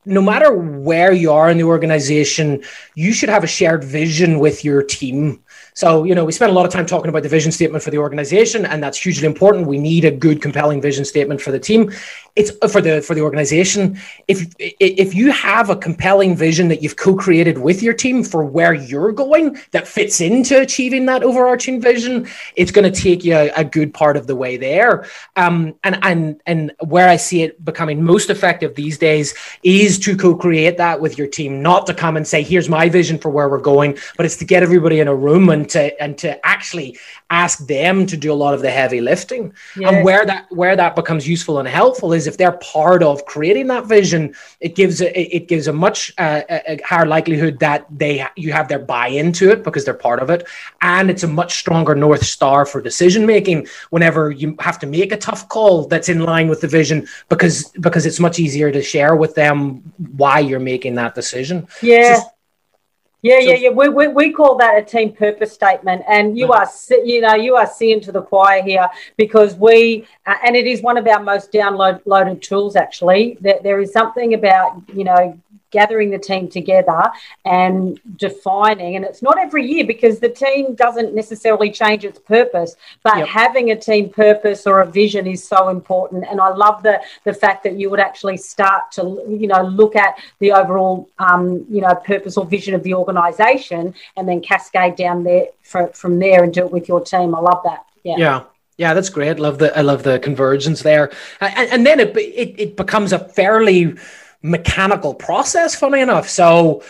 no 0.06 0.22
matter 0.22 0.52
where 0.54 1.12
you 1.12 1.32
are 1.32 1.50
in 1.50 1.58
the 1.58 1.64
organization, 1.64 2.64
you 2.96 3.14
should 3.14 3.30
have 3.30 3.44
a 3.44 3.48
shared 3.48 3.84
vision 3.84 4.40
with 4.40 4.64
your 4.64 4.82
team. 4.82 5.42
So, 5.74 6.04
you 6.04 6.14
know, 6.14 6.26
we 6.26 6.32
spent 6.32 6.52
a 6.52 6.56
lot 6.56 6.66
of 6.66 6.72
time 6.72 6.86
talking 6.86 7.10
about 7.10 7.24
the 7.24 7.30
vision 7.30 7.52
statement 7.52 7.84
for 7.84 7.90
the 7.90 7.98
organization, 7.98 8.66
and 8.66 8.84
that's 8.84 8.98
hugely 8.98 9.26
important. 9.26 9.68
We 9.68 9.78
need 9.78 10.06
a 10.06 10.12
good, 10.12 10.42
compelling 10.42 10.82
vision 10.82 11.06
statement 11.06 11.42
for 11.42 11.52
the 11.52 11.60
team. 11.60 11.92
It's 12.36 12.52
uh, 12.62 12.68
for 12.68 12.82
the 12.82 13.02
for 13.02 13.16
the 13.16 13.22
organization. 13.22 14.00
If 14.28 14.54
if 14.60 15.14
you 15.14 15.32
have 15.32 15.70
a 15.70 15.76
compelling 15.76 16.36
vision 16.36 16.68
that 16.70 16.82
you've 16.82 16.96
co-created 16.96 17.58
with 17.58 17.82
your 17.82 17.94
team 17.94 18.24
for 18.24 18.46
where 18.46 18.74
you're 18.74 19.12
going 19.12 19.58
that 19.72 19.88
fits 19.88 20.22
into 20.22 20.62
achieving 20.62 21.06
that 21.08 21.24
overarching 21.24 21.82
vision, 21.82 22.28
it's 22.56 22.72
going 22.72 22.92
to 22.92 23.02
take 23.02 23.24
you 23.24 23.36
a, 23.36 23.50
a, 23.52 23.64
good 23.64 23.94
part 23.94 24.16
of 24.16 24.28
the 24.28 24.36
way 24.36 24.58
there. 24.58 25.06
Um, 25.36 25.76
and 25.84 26.00
and 26.04 26.42
and 26.46 26.72
where 26.80 27.10
I 27.10 27.18
see 27.18 27.44
it 27.44 27.64
becoming 27.66 28.04
most 28.04 28.30
effective 28.30 28.76
these 28.76 28.98
days 28.98 29.34
is 29.64 30.00
to 30.00 30.16
co-create 30.16 30.78
that 30.78 31.02
with 31.02 31.18
your 31.18 31.28
team, 31.28 31.62
not 31.62 31.88
to 31.88 31.94
come 31.94 32.16
and 32.16 32.28
say, 32.28 32.42
"Here's 32.42 32.70
my 32.70 32.90
vision 32.90 33.18
for 33.18 33.30
where 33.30 33.50
we're 33.50 33.60
going," 33.60 33.98
but 34.18 34.26
it's 34.26 34.38
to 34.38 34.46
get 34.46 34.64
everybody 34.64 35.00
in 35.00 35.08
a 35.08 35.16
room 35.16 35.49
and 35.52 35.70
to 35.70 36.02
and 36.02 36.18
to 36.20 36.46
actually 36.46 36.98
ask 37.30 37.66
them 37.68 38.06
to 38.08 38.18
do 38.18 38.32
a 38.32 38.34
lot 38.34 38.54
of 38.54 38.62
the 38.62 38.72
heavy 38.72 39.02
lifting. 39.02 39.54
And 39.76 40.04
where 40.04 40.26
that 40.26 40.48
where 40.50 40.76
that 40.76 40.96
becomes 40.96 41.28
useful 41.28 41.60
and 41.60 41.68
helpful 41.68 42.14
is 42.14 42.28
if 42.28 42.38
they're 42.38 42.54
part 42.54 43.04
of 43.04 43.26
creating 43.26 43.68
that 43.68 43.86
vision, 43.86 44.36
it 44.60 44.76
gives 44.76 45.02
a, 45.02 45.36
it 45.36 45.48
gives 45.48 45.68
a 45.68 45.74
much 45.74 46.14
uh, 46.18 46.42
a 46.50 46.80
higher 46.84 47.06
likelihood 47.06 47.60
that 47.60 47.86
they 47.90 48.26
you 48.36 48.52
have 48.52 48.68
their 48.68 48.80
buy 48.80 49.08
into 49.08 49.50
it 49.52 49.64
because 49.64 49.86
they're 49.86 49.94
part 49.94 50.20
of 50.20 50.30
it, 50.30 50.48
and 50.82 51.10
it's 51.10 51.24
a 51.24 51.28
much 51.28 51.60
stronger 51.60 51.96
north 51.96 52.26
star 52.26 52.66
for 52.66 52.82
decision 52.82 53.26
making 53.26 53.68
whenever 53.90 54.32
you 54.32 54.56
have 54.60 54.80
to 54.80 54.88
make 54.88 55.12
a 55.12 55.18
tough 55.18 55.48
call 55.50 55.88
that's 55.88 56.10
in 56.10 56.22
line 56.22 56.48
with 56.48 56.62
the 56.62 56.68
vision 56.68 57.08
because 57.30 57.70
because 57.80 58.06
it's 58.06 58.20
much 58.20 58.40
easier 58.40 58.72
to 58.72 58.82
share 58.82 59.16
with 59.16 59.36
them 59.36 59.82
why 60.16 60.40
you're 60.40 60.60
making 60.60 60.96
that 60.96 61.16
decision. 61.16 61.68
Yeah. 61.82 62.20
So, 62.20 62.30
yeah, 63.22 63.40
so, 63.40 63.50
yeah, 63.50 63.56
yeah. 63.56 63.70
We, 63.70 63.90
we, 63.90 64.08
we 64.08 64.32
call 64.32 64.56
that 64.58 64.78
a 64.78 64.82
team 64.82 65.12
purpose 65.12 65.52
statement, 65.52 66.04
and 66.08 66.38
you 66.38 66.52
are 66.54 66.68
you 67.04 67.22
know 67.22 67.36
you 67.36 67.56
are 67.56 67.68
seeing 67.68 68.00
to 68.02 68.12
the 68.12 68.22
choir 68.22 68.62
here 68.64 68.88
because 69.18 69.56
we 69.56 70.06
uh, 70.26 70.36
and 70.46 70.56
it 70.56 70.66
is 70.66 70.82
one 70.82 70.98
of 70.98 71.06
our 71.06 71.22
most 71.22 71.52
downloaded 71.52 72.42
tools 72.42 72.76
actually. 72.76 73.38
That 73.42 73.62
there 73.64 73.82
is 73.82 73.92
something 73.92 74.34
about 74.34 74.82
you 74.94 75.04
know 75.04 75.40
gathering 75.72 76.10
the 76.10 76.18
team 76.18 76.48
together 76.48 77.04
and 77.46 78.00
defining 78.18 78.96
and 78.96 79.06
it's 79.06 79.22
not 79.22 79.38
every 79.38 79.66
year 79.66 79.86
because 79.86 80.20
the 80.20 80.30
team 80.30 80.76
doesn't 80.76 81.14
necessarily 81.14 81.72
change 81.72 82.06
its 82.06 82.20
purpose 82.20 82.76
but 83.04 83.18
yep. 83.18 83.28
having 83.28 83.72
a 83.72 83.76
team 83.76 84.10
purpose 84.10 84.66
or 84.66 84.82
a 84.82 84.86
vision 84.86 85.28
is 85.28 85.44
so 85.44 85.70
important. 85.70 86.26
And 86.30 86.40
i 86.40 86.50
love 86.50 86.84
the 86.84 87.02
the 87.24 87.34
fact 87.34 87.64
that 87.64 87.76
you 87.80 87.90
would 87.90 88.00
actually 88.00 88.38
start 88.38 88.92
to 88.94 89.02
you 89.28 89.48
know 89.48 89.62
look 89.64 89.96
at 89.96 90.16
the 90.40 90.52
overall 90.52 91.10
um, 91.20 91.66
you 91.70 91.82
know 91.82 91.94
purpose 91.96 92.38
or 92.38 92.46
vision 92.46 92.74
of 92.74 92.84
the 92.84 92.94
organization 92.94 93.94
and 94.18 94.28
then 94.28 94.42
cascade 94.42 94.96
down 94.96 95.24
there 95.24 95.48
for, 95.64 95.88
from 95.88 96.20
there 96.20 96.44
and 96.44 96.54
do 96.54 96.66
it 96.66 96.72
with 96.72 96.88
your 96.88 97.02
team. 97.02 97.36
I 97.36 97.40
love 97.40 97.62
that. 97.64 97.86
Yeah. 98.04 98.16
Yeah. 98.18 98.44
Yeah, 98.78 98.94
that's 98.94 99.10
great. 99.10 99.40
Love 99.40 99.58
the 99.58 99.78
I 99.78 99.82
love 99.82 100.04
the 100.04 100.20
convergence 100.20 100.84
there, 100.84 101.12
and, 101.42 101.70
and 101.70 101.86
then 101.86 102.00
it, 102.00 102.16
it 102.16 102.56
it 102.58 102.78
becomes 102.78 103.12
a 103.12 103.20
fairly 103.20 103.98
mechanical 104.42 105.14
process, 105.14 105.76
funny 105.76 106.02
enough. 106.02 106.30
So 106.30 106.84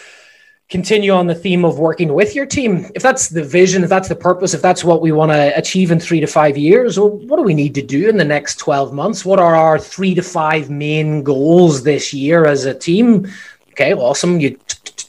continue 0.70 1.12
on 1.12 1.25
the 1.25 1.34
theme 1.34 1.65
of 1.65 1.79
working 1.79 2.13
with 2.13 2.36
your 2.36 2.46
team. 2.46 2.86
If 2.94 3.01
that's 3.01 3.29
the 3.29 3.44
vision, 3.44 3.84
if 3.84 3.89
that's 3.89 4.08
the 4.08 4.15
purpose, 4.15 4.53
if 4.53 4.62
that's 4.62 4.84
what 4.84 5.01
we 5.01 5.12
want 5.12 5.32
to 5.32 5.58
achieve 5.58 5.89
in 5.91 6.00
three 6.00 6.20
to 6.20 6.27
five 6.27 6.58
years, 6.58 7.00
well, 7.00 7.10
what 7.10 7.38
do 7.38 7.44
we 7.44 7.56
need 7.56 7.74
to 7.75 7.82
do 7.82 8.08
in 8.08 8.18
the 8.18 8.25
next 8.25 8.58
12 8.58 8.94
months? 8.94 9.25
What 9.25 9.39
are 9.39 9.56
our 9.56 9.79
three 9.79 10.13
to 10.13 10.22
five 10.22 10.70
main 10.70 11.24
goals 11.24 11.84
this 11.84 12.13
year 12.13 12.46
as 12.46 12.65
a 12.65 12.74
team? 12.74 13.27
Okay, 13.72 13.94
awesome. 13.94 14.39
You 14.39 14.60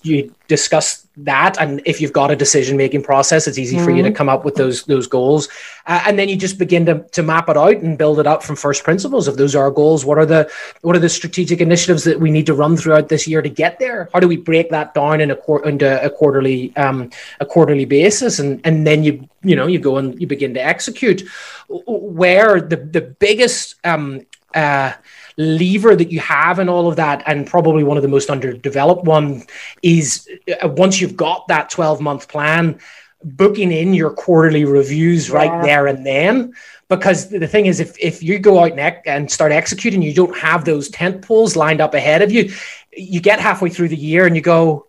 you 0.02 0.34
discuss 0.48 1.06
that 1.24 1.56
and 1.58 1.82
if 1.84 2.00
you've 2.00 2.12
got 2.12 2.30
a 2.30 2.36
decision 2.36 2.76
making 2.76 3.02
process 3.02 3.46
it's 3.46 3.58
easy 3.58 3.76
mm-hmm. 3.76 3.84
for 3.84 3.90
you 3.90 4.02
to 4.02 4.08
mm-hmm. 4.08 4.16
come 4.16 4.28
up 4.28 4.44
with 4.44 4.54
those 4.54 4.84
those 4.84 5.06
goals 5.06 5.48
uh, 5.86 6.02
and 6.06 6.18
then 6.18 6.28
you 6.28 6.36
just 6.36 6.58
begin 6.58 6.86
to, 6.86 7.00
to 7.10 7.22
map 7.22 7.48
it 7.48 7.56
out 7.56 7.76
and 7.76 7.98
build 7.98 8.18
it 8.20 8.26
up 8.26 8.42
from 8.42 8.56
first 8.56 8.84
principles 8.84 9.28
if 9.28 9.36
those 9.36 9.54
are 9.54 9.64
our 9.64 9.70
goals 9.70 10.04
what 10.04 10.18
are 10.18 10.26
the 10.26 10.50
what 10.82 10.94
are 10.96 11.00
the 11.00 11.08
strategic 11.08 11.60
initiatives 11.60 12.04
that 12.04 12.18
we 12.18 12.30
need 12.30 12.46
to 12.46 12.54
run 12.54 12.76
throughout 12.76 13.08
this 13.08 13.26
year 13.26 13.42
to 13.42 13.48
get 13.48 13.78
there 13.78 14.08
how 14.12 14.20
do 14.20 14.28
we 14.28 14.36
break 14.36 14.70
that 14.70 14.94
down 14.94 15.20
in 15.20 15.30
a 15.30 15.36
qu- 15.36 15.62
into 15.62 16.04
a 16.04 16.10
quarterly 16.10 16.74
um, 16.76 17.10
a 17.40 17.46
quarterly 17.46 17.84
basis 17.84 18.38
and 18.38 18.60
and 18.64 18.86
then 18.86 19.02
you 19.02 19.28
you 19.42 19.56
know 19.56 19.66
you 19.66 19.78
go 19.78 19.96
and 19.96 20.20
you 20.20 20.26
begin 20.26 20.54
to 20.54 20.64
execute 20.64 21.22
where 21.68 22.60
the 22.60 22.76
the 22.76 23.00
biggest 23.00 23.74
um, 23.84 24.26
uh, 24.54 24.92
lever 25.40 25.96
that 25.96 26.12
you 26.12 26.20
have 26.20 26.58
and 26.58 26.68
all 26.68 26.86
of 26.86 26.96
that, 26.96 27.22
and 27.26 27.46
probably 27.46 27.82
one 27.82 27.96
of 27.96 28.02
the 28.02 28.08
most 28.08 28.30
underdeveloped 28.30 29.04
one, 29.04 29.42
is 29.82 30.28
uh, 30.62 30.68
once 30.68 31.00
you've 31.00 31.16
got 31.16 31.48
that 31.48 31.70
12 31.70 32.00
month 32.00 32.28
plan, 32.28 32.78
booking 33.24 33.72
in 33.72 33.94
your 33.94 34.10
quarterly 34.10 34.64
reviews 34.64 35.28
yeah. 35.28 35.34
right 35.34 35.62
there 35.62 35.86
and 35.86 36.04
then. 36.04 36.54
Because 36.88 37.28
the 37.28 37.46
thing 37.46 37.66
is, 37.66 37.78
if, 37.80 37.96
if 38.00 38.22
you 38.22 38.38
go 38.38 38.58
out 38.58 38.72
and, 38.72 38.96
and 39.06 39.30
start 39.30 39.52
executing, 39.52 40.02
you 40.02 40.12
don't 40.12 40.36
have 40.36 40.64
those 40.64 40.88
tent 40.88 41.22
poles 41.22 41.56
lined 41.56 41.80
up 41.80 41.94
ahead 41.94 42.20
of 42.20 42.32
you. 42.32 42.52
You 42.92 43.20
get 43.20 43.38
halfway 43.38 43.70
through 43.70 43.88
the 43.88 43.96
year 43.96 44.26
and 44.26 44.34
you 44.34 44.42
go, 44.42 44.86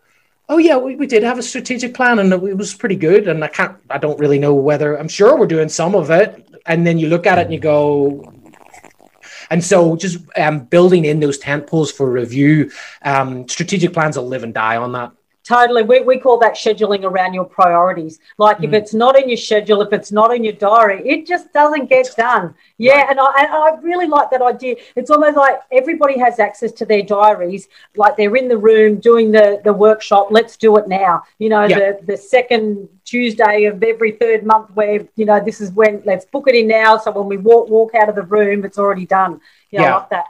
oh 0.49 0.57
yeah 0.57 0.75
we, 0.75 0.95
we 0.95 1.07
did 1.07 1.23
have 1.23 1.37
a 1.37 1.43
strategic 1.43 1.93
plan 1.93 2.19
and 2.19 2.33
it 2.33 2.57
was 2.57 2.73
pretty 2.73 2.95
good 2.95 3.27
and 3.29 3.41
i 3.41 3.47
can't 3.47 3.77
i 3.89 3.97
don't 3.97 4.19
really 4.19 4.37
know 4.37 4.53
whether 4.53 4.97
i'm 4.97 5.07
sure 5.07 5.37
we're 5.37 5.47
doing 5.47 5.69
some 5.69 5.95
of 5.95 6.11
it 6.11 6.45
and 6.65 6.85
then 6.85 6.97
you 6.97 7.07
look 7.07 7.25
at 7.25 7.37
it 7.37 7.45
and 7.45 7.53
you 7.53 7.59
go 7.59 8.33
and 9.51 9.63
so 9.63 9.95
just 9.95 10.17
um, 10.37 10.65
building 10.65 11.05
in 11.05 11.19
those 11.19 11.37
tent 11.37 11.67
poles 11.67 11.91
for 11.91 12.09
review, 12.09 12.71
um, 13.03 13.47
strategic 13.47 13.93
plans 13.93 14.17
will 14.17 14.27
live 14.27 14.43
and 14.43 14.53
die 14.53 14.77
on 14.77 14.93
that. 14.93 15.11
Totally. 15.43 15.83
We, 15.83 16.01
we 16.01 16.19
call 16.19 16.37
that 16.39 16.53
scheduling 16.53 17.03
around 17.03 17.33
your 17.33 17.45
priorities. 17.45 18.19
Like 18.37 18.59
mm. 18.59 18.65
if 18.65 18.73
it's 18.73 18.93
not 18.93 19.19
in 19.19 19.27
your 19.27 19.37
schedule, 19.37 19.81
if 19.81 19.91
it's 19.91 20.11
not 20.11 20.33
in 20.33 20.43
your 20.43 20.53
diary, 20.53 21.01
it 21.05 21.25
just 21.25 21.51
doesn't 21.51 21.89
get 21.89 22.09
done. 22.15 22.53
Yeah. 22.77 23.01
Right. 23.01 23.09
And, 23.09 23.19
I, 23.19 23.33
and 23.39 23.47
I 23.51 23.69
really 23.81 24.07
like 24.07 24.29
that 24.29 24.41
idea. 24.41 24.75
It's 24.95 25.09
almost 25.09 25.37
like 25.37 25.59
everybody 25.71 26.19
has 26.19 26.39
access 26.39 26.71
to 26.73 26.85
their 26.85 27.01
diaries, 27.01 27.67
like 27.95 28.17
they're 28.17 28.35
in 28.35 28.47
the 28.49 28.57
room 28.57 28.99
doing 28.99 29.31
the, 29.31 29.59
the 29.63 29.73
workshop. 29.73 30.27
Let's 30.29 30.57
do 30.57 30.77
it 30.77 30.87
now. 30.87 31.23
You 31.39 31.49
know, 31.49 31.65
yeah. 31.65 31.77
the, 31.79 31.99
the 32.05 32.17
second 32.17 32.87
Tuesday 33.11 33.65
of 33.65 33.83
every 33.83 34.13
third 34.13 34.45
month 34.45 34.67
where, 34.73 35.05
you 35.17 35.25
know, 35.25 35.43
this 35.43 35.59
is 35.59 35.69
when 35.71 36.01
let's 36.05 36.25
book 36.33 36.45
it 36.47 36.55
in 36.55 36.67
now. 36.67 36.97
So 36.97 37.11
when 37.11 37.27
we 37.27 37.37
walk, 37.37 37.67
walk 37.69 37.91
out 37.93 38.07
of 38.07 38.15
the 38.15 38.23
room, 38.23 38.63
it's 38.63 38.79
already 38.79 39.05
done. 39.05 39.41
Yeah. 39.69 39.81
yeah. 39.81 39.87
I 39.87 39.91
love 39.97 40.07
that. 40.11 40.25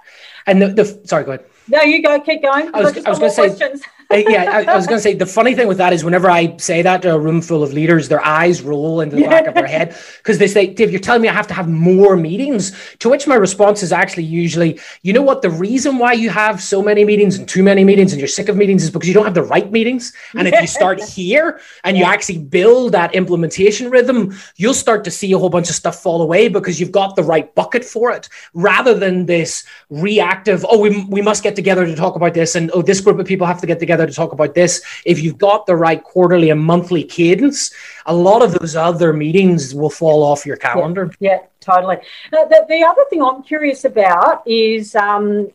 And 0.47 0.61
the, 0.61 0.67
the 0.69 0.85
sorry, 1.11 1.23
go 1.25 1.33
ahead. 1.33 1.45
No, 1.67 1.81
you 1.83 2.01
go. 2.01 2.19
Keep 2.19 2.41
going. 2.41 2.73
I 2.73 2.81
was, 2.81 2.97
I 3.05 3.09
was 3.09 3.19
going 3.19 3.49
to 3.51 3.77
say. 3.77 3.81
Yeah, 4.11 4.49
I, 4.51 4.71
I 4.71 4.75
was 4.75 4.87
going 4.87 4.97
to 4.97 5.03
say 5.03 5.13
the 5.13 5.25
funny 5.25 5.55
thing 5.55 5.67
with 5.67 5.77
that 5.77 5.93
is 5.93 6.03
whenever 6.03 6.29
I 6.29 6.57
say 6.57 6.81
that 6.81 7.01
to 7.03 7.15
a 7.15 7.19
room 7.19 7.41
full 7.41 7.63
of 7.63 7.73
leaders, 7.73 8.09
their 8.09 8.23
eyes 8.23 8.61
roll 8.61 9.01
into 9.01 9.15
the 9.15 9.23
yeah. 9.23 9.29
back 9.29 9.47
of 9.47 9.53
their 9.53 9.67
head 9.67 9.95
because 10.17 10.37
they 10.37 10.47
say, 10.47 10.67
"Dave, 10.67 10.91
you're 10.91 10.99
telling 10.99 11.21
me 11.21 11.27
I 11.27 11.33
have 11.33 11.47
to 11.47 11.53
have 11.53 11.67
more 11.67 12.15
meetings." 12.15 12.71
To 12.99 13.09
which 13.09 13.27
my 13.27 13.35
response 13.35 13.83
is 13.83 13.91
actually 13.91 14.23
usually, 14.23 14.79
"You 15.01 15.13
know 15.13 15.21
what? 15.21 15.41
The 15.41 15.49
reason 15.49 15.97
why 15.97 16.13
you 16.13 16.29
have 16.29 16.61
so 16.61 16.81
many 16.81 17.05
meetings 17.05 17.37
and 17.37 17.47
too 17.47 17.63
many 17.63 17.83
meetings 17.83 18.11
and 18.13 18.19
you're 18.19 18.27
sick 18.27 18.49
of 18.49 18.55
meetings 18.55 18.83
is 18.83 18.89
because 18.89 19.07
you 19.07 19.13
don't 19.13 19.25
have 19.25 19.33
the 19.33 19.43
right 19.43 19.71
meetings. 19.71 20.13
And 20.35 20.47
if 20.47 20.59
you 20.59 20.67
start 20.67 21.01
here 21.17 21.59
and 21.83 21.97
you 21.97 22.03
actually 22.03 22.39
build 22.39 22.91
that 22.93 23.13
implementation 23.15 23.89
rhythm, 23.89 24.37
you'll 24.55 24.73
start 24.73 25.03
to 25.05 25.11
see 25.11 25.31
a 25.33 25.37
whole 25.37 25.49
bunch 25.49 25.69
of 25.69 25.75
stuff 25.75 26.01
fall 26.01 26.21
away 26.21 26.47
because 26.47 26.79
you've 26.79 26.91
got 26.91 27.15
the 27.15 27.23
right 27.23 27.53
bucket 27.55 27.83
for 27.83 28.11
it, 28.11 28.29
rather 28.53 28.93
than 28.93 29.25
this 29.25 29.63
reactive. 29.89 30.65
Oh, 30.69 30.79
we 30.79 31.03
we 31.05 31.21
must 31.21 31.43
get 31.43 31.55
together 31.55 31.85
to 31.85 31.95
talk 31.95 32.15
about 32.15 32.33
this, 32.33 32.55
and 32.55 32.71
oh, 32.73 32.81
this 32.81 33.01
group 33.01 33.19
of 33.19 33.25
people 33.25 33.47
have 33.47 33.61
to 33.61 33.67
get 33.67 33.79
together 33.79 34.00
together 34.01 34.11
to 34.11 34.15
talk 34.15 34.33
about 34.33 34.53
this. 34.53 34.81
If 35.05 35.21
you've 35.21 35.37
got 35.37 35.65
the 35.65 35.75
right 35.75 36.03
quarterly 36.03 36.49
and 36.49 36.61
monthly 36.61 37.03
cadence, 37.03 37.71
a 38.05 38.13
lot 38.13 38.41
of 38.41 38.57
those 38.59 38.75
other 38.75 39.13
meetings 39.13 39.73
will 39.73 39.89
fall 39.89 40.23
off 40.23 40.45
your 40.45 40.57
calendar. 40.57 41.11
Yeah, 41.19 41.31
yeah 41.31 41.39
totally. 41.59 41.97
the, 42.31 42.65
the, 42.67 42.83
other 42.83 43.05
thing 43.09 43.21
I'm 43.21 43.43
curious 43.43 43.85
about 43.85 44.43
is 44.47 44.95
um, 44.95 45.49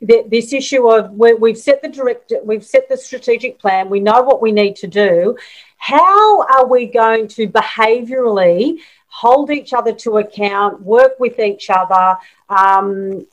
the, 0.00 0.24
this 0.28 0.52
issue 0.52 0.88
of 0.88 1.12
we've 1.12 1.58
set 1.58 1.82
the 1.82 1.88
direct, 1.88 2.32
we've 2.44 2.64
set 2.64 2.88
the 2.88 2.96
strategic 2.96 3.58
plan. 3.58 3.88
We 3.88 4.00
know 4.00 4.22
what 4.22 4.42
we 4.42 4.52
need 4.52 4.76
to 4.76 4.86
do. 4.86 5.36
How 5.78 6.42
are 6.42 6.66
we 6.66 6.86
going 6.86 7.28
to 7.28 7.48
behaviourally 7.48 8.78
hold 9.08 9.50
each 9.50 9.72
other 9.72 9.92
to 9.92 10.18
account, 10.18 10.82
work 10.82 11.18
with 11.18 11.38
each 11.38 11.70
other? 11.70 12.18
Um, 12.48 13.26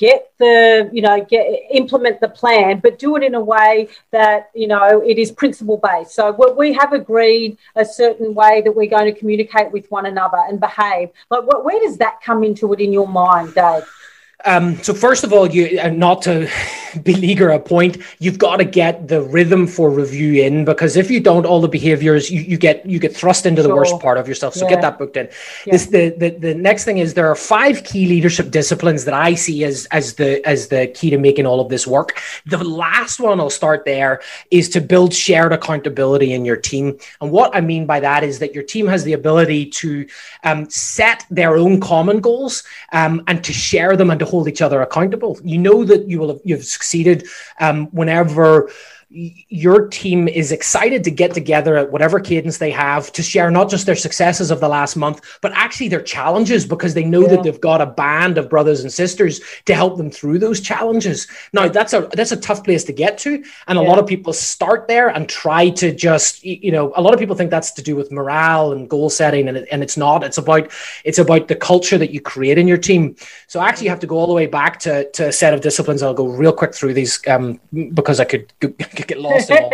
get 0.00 0.32
the 0.38 0.88
you 0.92 1.02
know 1.02 1.22
get 1.22 1.46
implement 1.70 2.18
the 2.20 2.28
plan 2.28 2.80
but 2.80 2.98
do 2.98 3.16
it 3.16 3.22
in 3.22 3.34
a 3.34 3.40
way 3.40 3.86
that 4.10 4.50
you 4.54 4.66
know 4.66 5.02
it 5.02 5.18
is 5.18 5.30
principle 5.30 5.76
based. 5.76 6.12
So 6.12 6.32
we 6.56 6.72
have 6.72 6.94
agreed 6.94 7.58
a 7.76 7.84
certain 7.84 8.34
way 8.34 8.62
that 8.62 8.74
we're 8.74 8.88
going 8.88 9.12
to 9.12 9.16
communicate 9.20 9.70
with 9.70 9.88
one 9.90 10.06
another 10.06 10.40
and 10.48 10.58
behave. 10.58 11.10
Like 11.30 11.44
what, 11.44 11.64
where 11.66 11.78
does 11.80 11.98
that 11.98 12.20
come 12.22 12.42
into 12.42 12.72
it 12.72 12.80
in 12.80 12.92
your 12.92 13.06
mind 13.06 13.54
dave 13.54 13.84
Um, 14.44 14.82
so 14.82 14.94
first 14.94 15.24
of 15.24 15.32
all, 15.32 15.48
you 15.48 15.80
uh, 15.80 15.88
not 15.88 16.22
to 16.22 16.48
beleaguer 17.02 17.50
a 17.50 17.60
point, 17.60 17.98
you've 18.18 18.38
got 18.38 18.56
to 18.56 18.64
get 18.64 19.08
the 19.08 19.22
rhythm 19.22 19.66
for 19.66 19.90
review 19.90 20.42
in 20.42 20.64
because 20.64 20.96
if 20.96 21.10
you 21.10 21.20
don't, 21.20 21.46
all 21.46 21.60
the 21.60 21.68
behaviors 21.68 22.30
you, 22.30 22.40
you 22.40 22.56
get 22.56 22.84
you 22.86 22.98
get 22.98 23.14
thrust 23.14 23.46
into 23.46 23.62
sure. 23.62 23.68
the 23.68 23.74
worst 23.74 23.98
part 24.00 24.18
of 24.18 24.28
yourself. 24.28 24.54
So 24.54 24.64
yeah. 24.64 24.70
get 24.70 24.82
that 24.82 24.98
booked 24.98 25.16
in. 25.16 25.28
Yeah. 25.66 25.72
This, 25.72 25.86
the, 25.86 26.10
the 26.10 26.30
the 26.30 26.54
next 26.54 26.84
thing 26.84 26.98
is 26.98 27.14
there 27.14 27.28
are 27.28 27.34
five 27.34 27.84
key 27.84 28.06
leadership 28.06 28.50
disciplines 28.50 29.04
that 29.04 29.14
I 29.14 29.34
see 29.34 29.64
as 29.64 29.86
as 29.86 30.14
the 30.14 30.46
as 30.46 30.68
the 30.68 30.86
key 30.88 31.10
to 31.10 31.18
making 31.18 31.46
all 31.46 31.60
of 31.60 31.68
this 31.68 31.86
work. 31.86 32.18
The 32.46 32.62
last 32.62 33.20
one 33.20 33.40
I'll 33.40 33.50
start 33.50 33.84
there 33.84 34.20
is 34.50 34.68
to 34.70 34.80
build 34.80 35.12
shared 35.12 35.52
accountability 35.52 36.32
in 36.32 36.44
your 36.44 36.56
team. 36.56 36.98
And 37.20 37.30
what 37.30 37.54
I 37.54 37.60
mean 37.60 37.86
by 37.86 38.00
that 38.00 38.24
is 38.24 38.38
that 38.38 38.54
your 38.54 38.64
team 38.64 38.86
has 38.86 39.04
the 39.04 39.12
ability 39.12 39.66
to 39.66 40.06
um, 40.44 40.68
set 40.70 41.26
their 41.30 41.56
own 41.56 41.80
common 41.80 42.20
goals 42.20 42.64
um, 42.92 43.22
and 43.26 43.44
to 43.44 43.52
share 43.52 43.96
them 43.96 44.10
and 44.10 44.18
to 44.20 44.29
hold 44.30 44.48
each 44.48 44.62
other 44.62 44.80
accountable. 44.80 45.38
You 45.42 45.58
know 45.58 45.84
that 45.84 46.08
you 46.08 46.18
will 46.18 46.28
have 46.28 46.40
you've 46.44 46.64
succeeded 46.64 47.26
um, 47.58 47.86
whenever 47.88 48.70
your 49.12 49.88
team 49.88 50.28
is 50.28 50.52
excited 50.52 51.02
to 51.02 51.10
get 51.10 51.34
together 51.34 51.76
at 51.76 51.90
whatever 51.90 52.20
cadence 52.20 52.58
they 52.58 52.70
have 52.70 53.10
to 53.12 53.22
share 53.22 53.50
not 53.50 53.68
just 53.68 53.84
their 53.84 53.96
successes 53.96 54.52
of 54.52 54.60
the 54.60 54.68
last 54.68 54.94
month, 54.94 55.20
but 55.40 55.50
actually 55.52 55.88
their 55.88 56.02
challenges 56.02 56.64
because 56.64 56.94
they 56.94 57.04
know 57.04 57.22
yeah. 57.22 57.28
that 57.28 57.42
they've 57.42 57.60
got 57.60 57.80
a 57.80 57.86
band 57.86 58.38
of 58.38 58.48
brothers 58.48 58.82
and 58.82 58.92
sisters 58.92 59.40
to 59.64 59.74
help 59.74 59.96
them 59.96 60.12
through 60.12 60.38
those 60.38 60.60
challenges. 60.60 61.26
Now 61.52 61.66
that's 61.66 61.92
a 61.92 62.08
that's 62.12 62.30
a 62.30 62.36
tough 62.36 62.62
place 62.62 62.84
to 62.84 62.92
get 62.92 63.18
to, 63.18 63.42
and 63.66 63.78
a 63.78 63.82
yeah. 63.82 63.88
lot 63.88 63.98
of 63.98 64.06
people 64.06 64.32
start 64.32 64.86
there 64.86 65.08
and 65.08 65.28
try 65.28 65.70
to 65.70 65.92
just 65.92 66.44
you 66.44 66.70
know 66.70 66.92
a 66.94 67.02
lot 67.02 67.12
of 67.12 67.18
people 67.18 67.34
think 67.34 67.50
that's 67.50 67.72
to 67.72 67.82
do 67.82 67.96
with 67.96 68.12
morale 68.12 68.72
and 68.72 68.88
goal 68.88 69.10
setting, 69.10 69.48
and 69.48 69.56
it, 69.56 69.68
and 69.72 69.82
it's 69.82 69.96
not. 69.96 70.22
It's 70.22 70.38
about 70.38 70.70
it's 71.04 71.18
about 71.18 71.48
the 71.48 71.56
culture 71.56 71.98
that 71.98 72.12
you 72.12 72.20
create 72.20 72.58
in 72.58 72.68
your 72.68 72.78
team. 72.78 73.16
So 73.48 73.60
actually, 73.60 73.86
you 73.86 73.90
have 73.90 74.00
to 74.00 74.06
go 74.06 74.18
all 74.18 74.28
the 74.28 74.34
way 74.34 74.46
back 74.46 74.78
to 74.80 75.10
to 75.10 75.28
a 75.28 75.32
set 75.32 75.52
of 75.52 75.62
disciplines. 75.62 76.00
I'll 76.00 76.14
go 76.14 76.28
real 76.28 76.52
quick 76.52 76.74
through 76.74 76.94
these 76.94 77.20
um, 77.26 77.58
because 77.92 78.20
I 78.20 78.24
could 78.24 78.52
could 78.60 78.76
get 79.06 79.20
lost 79.20 79.50
all. 79.50 79.70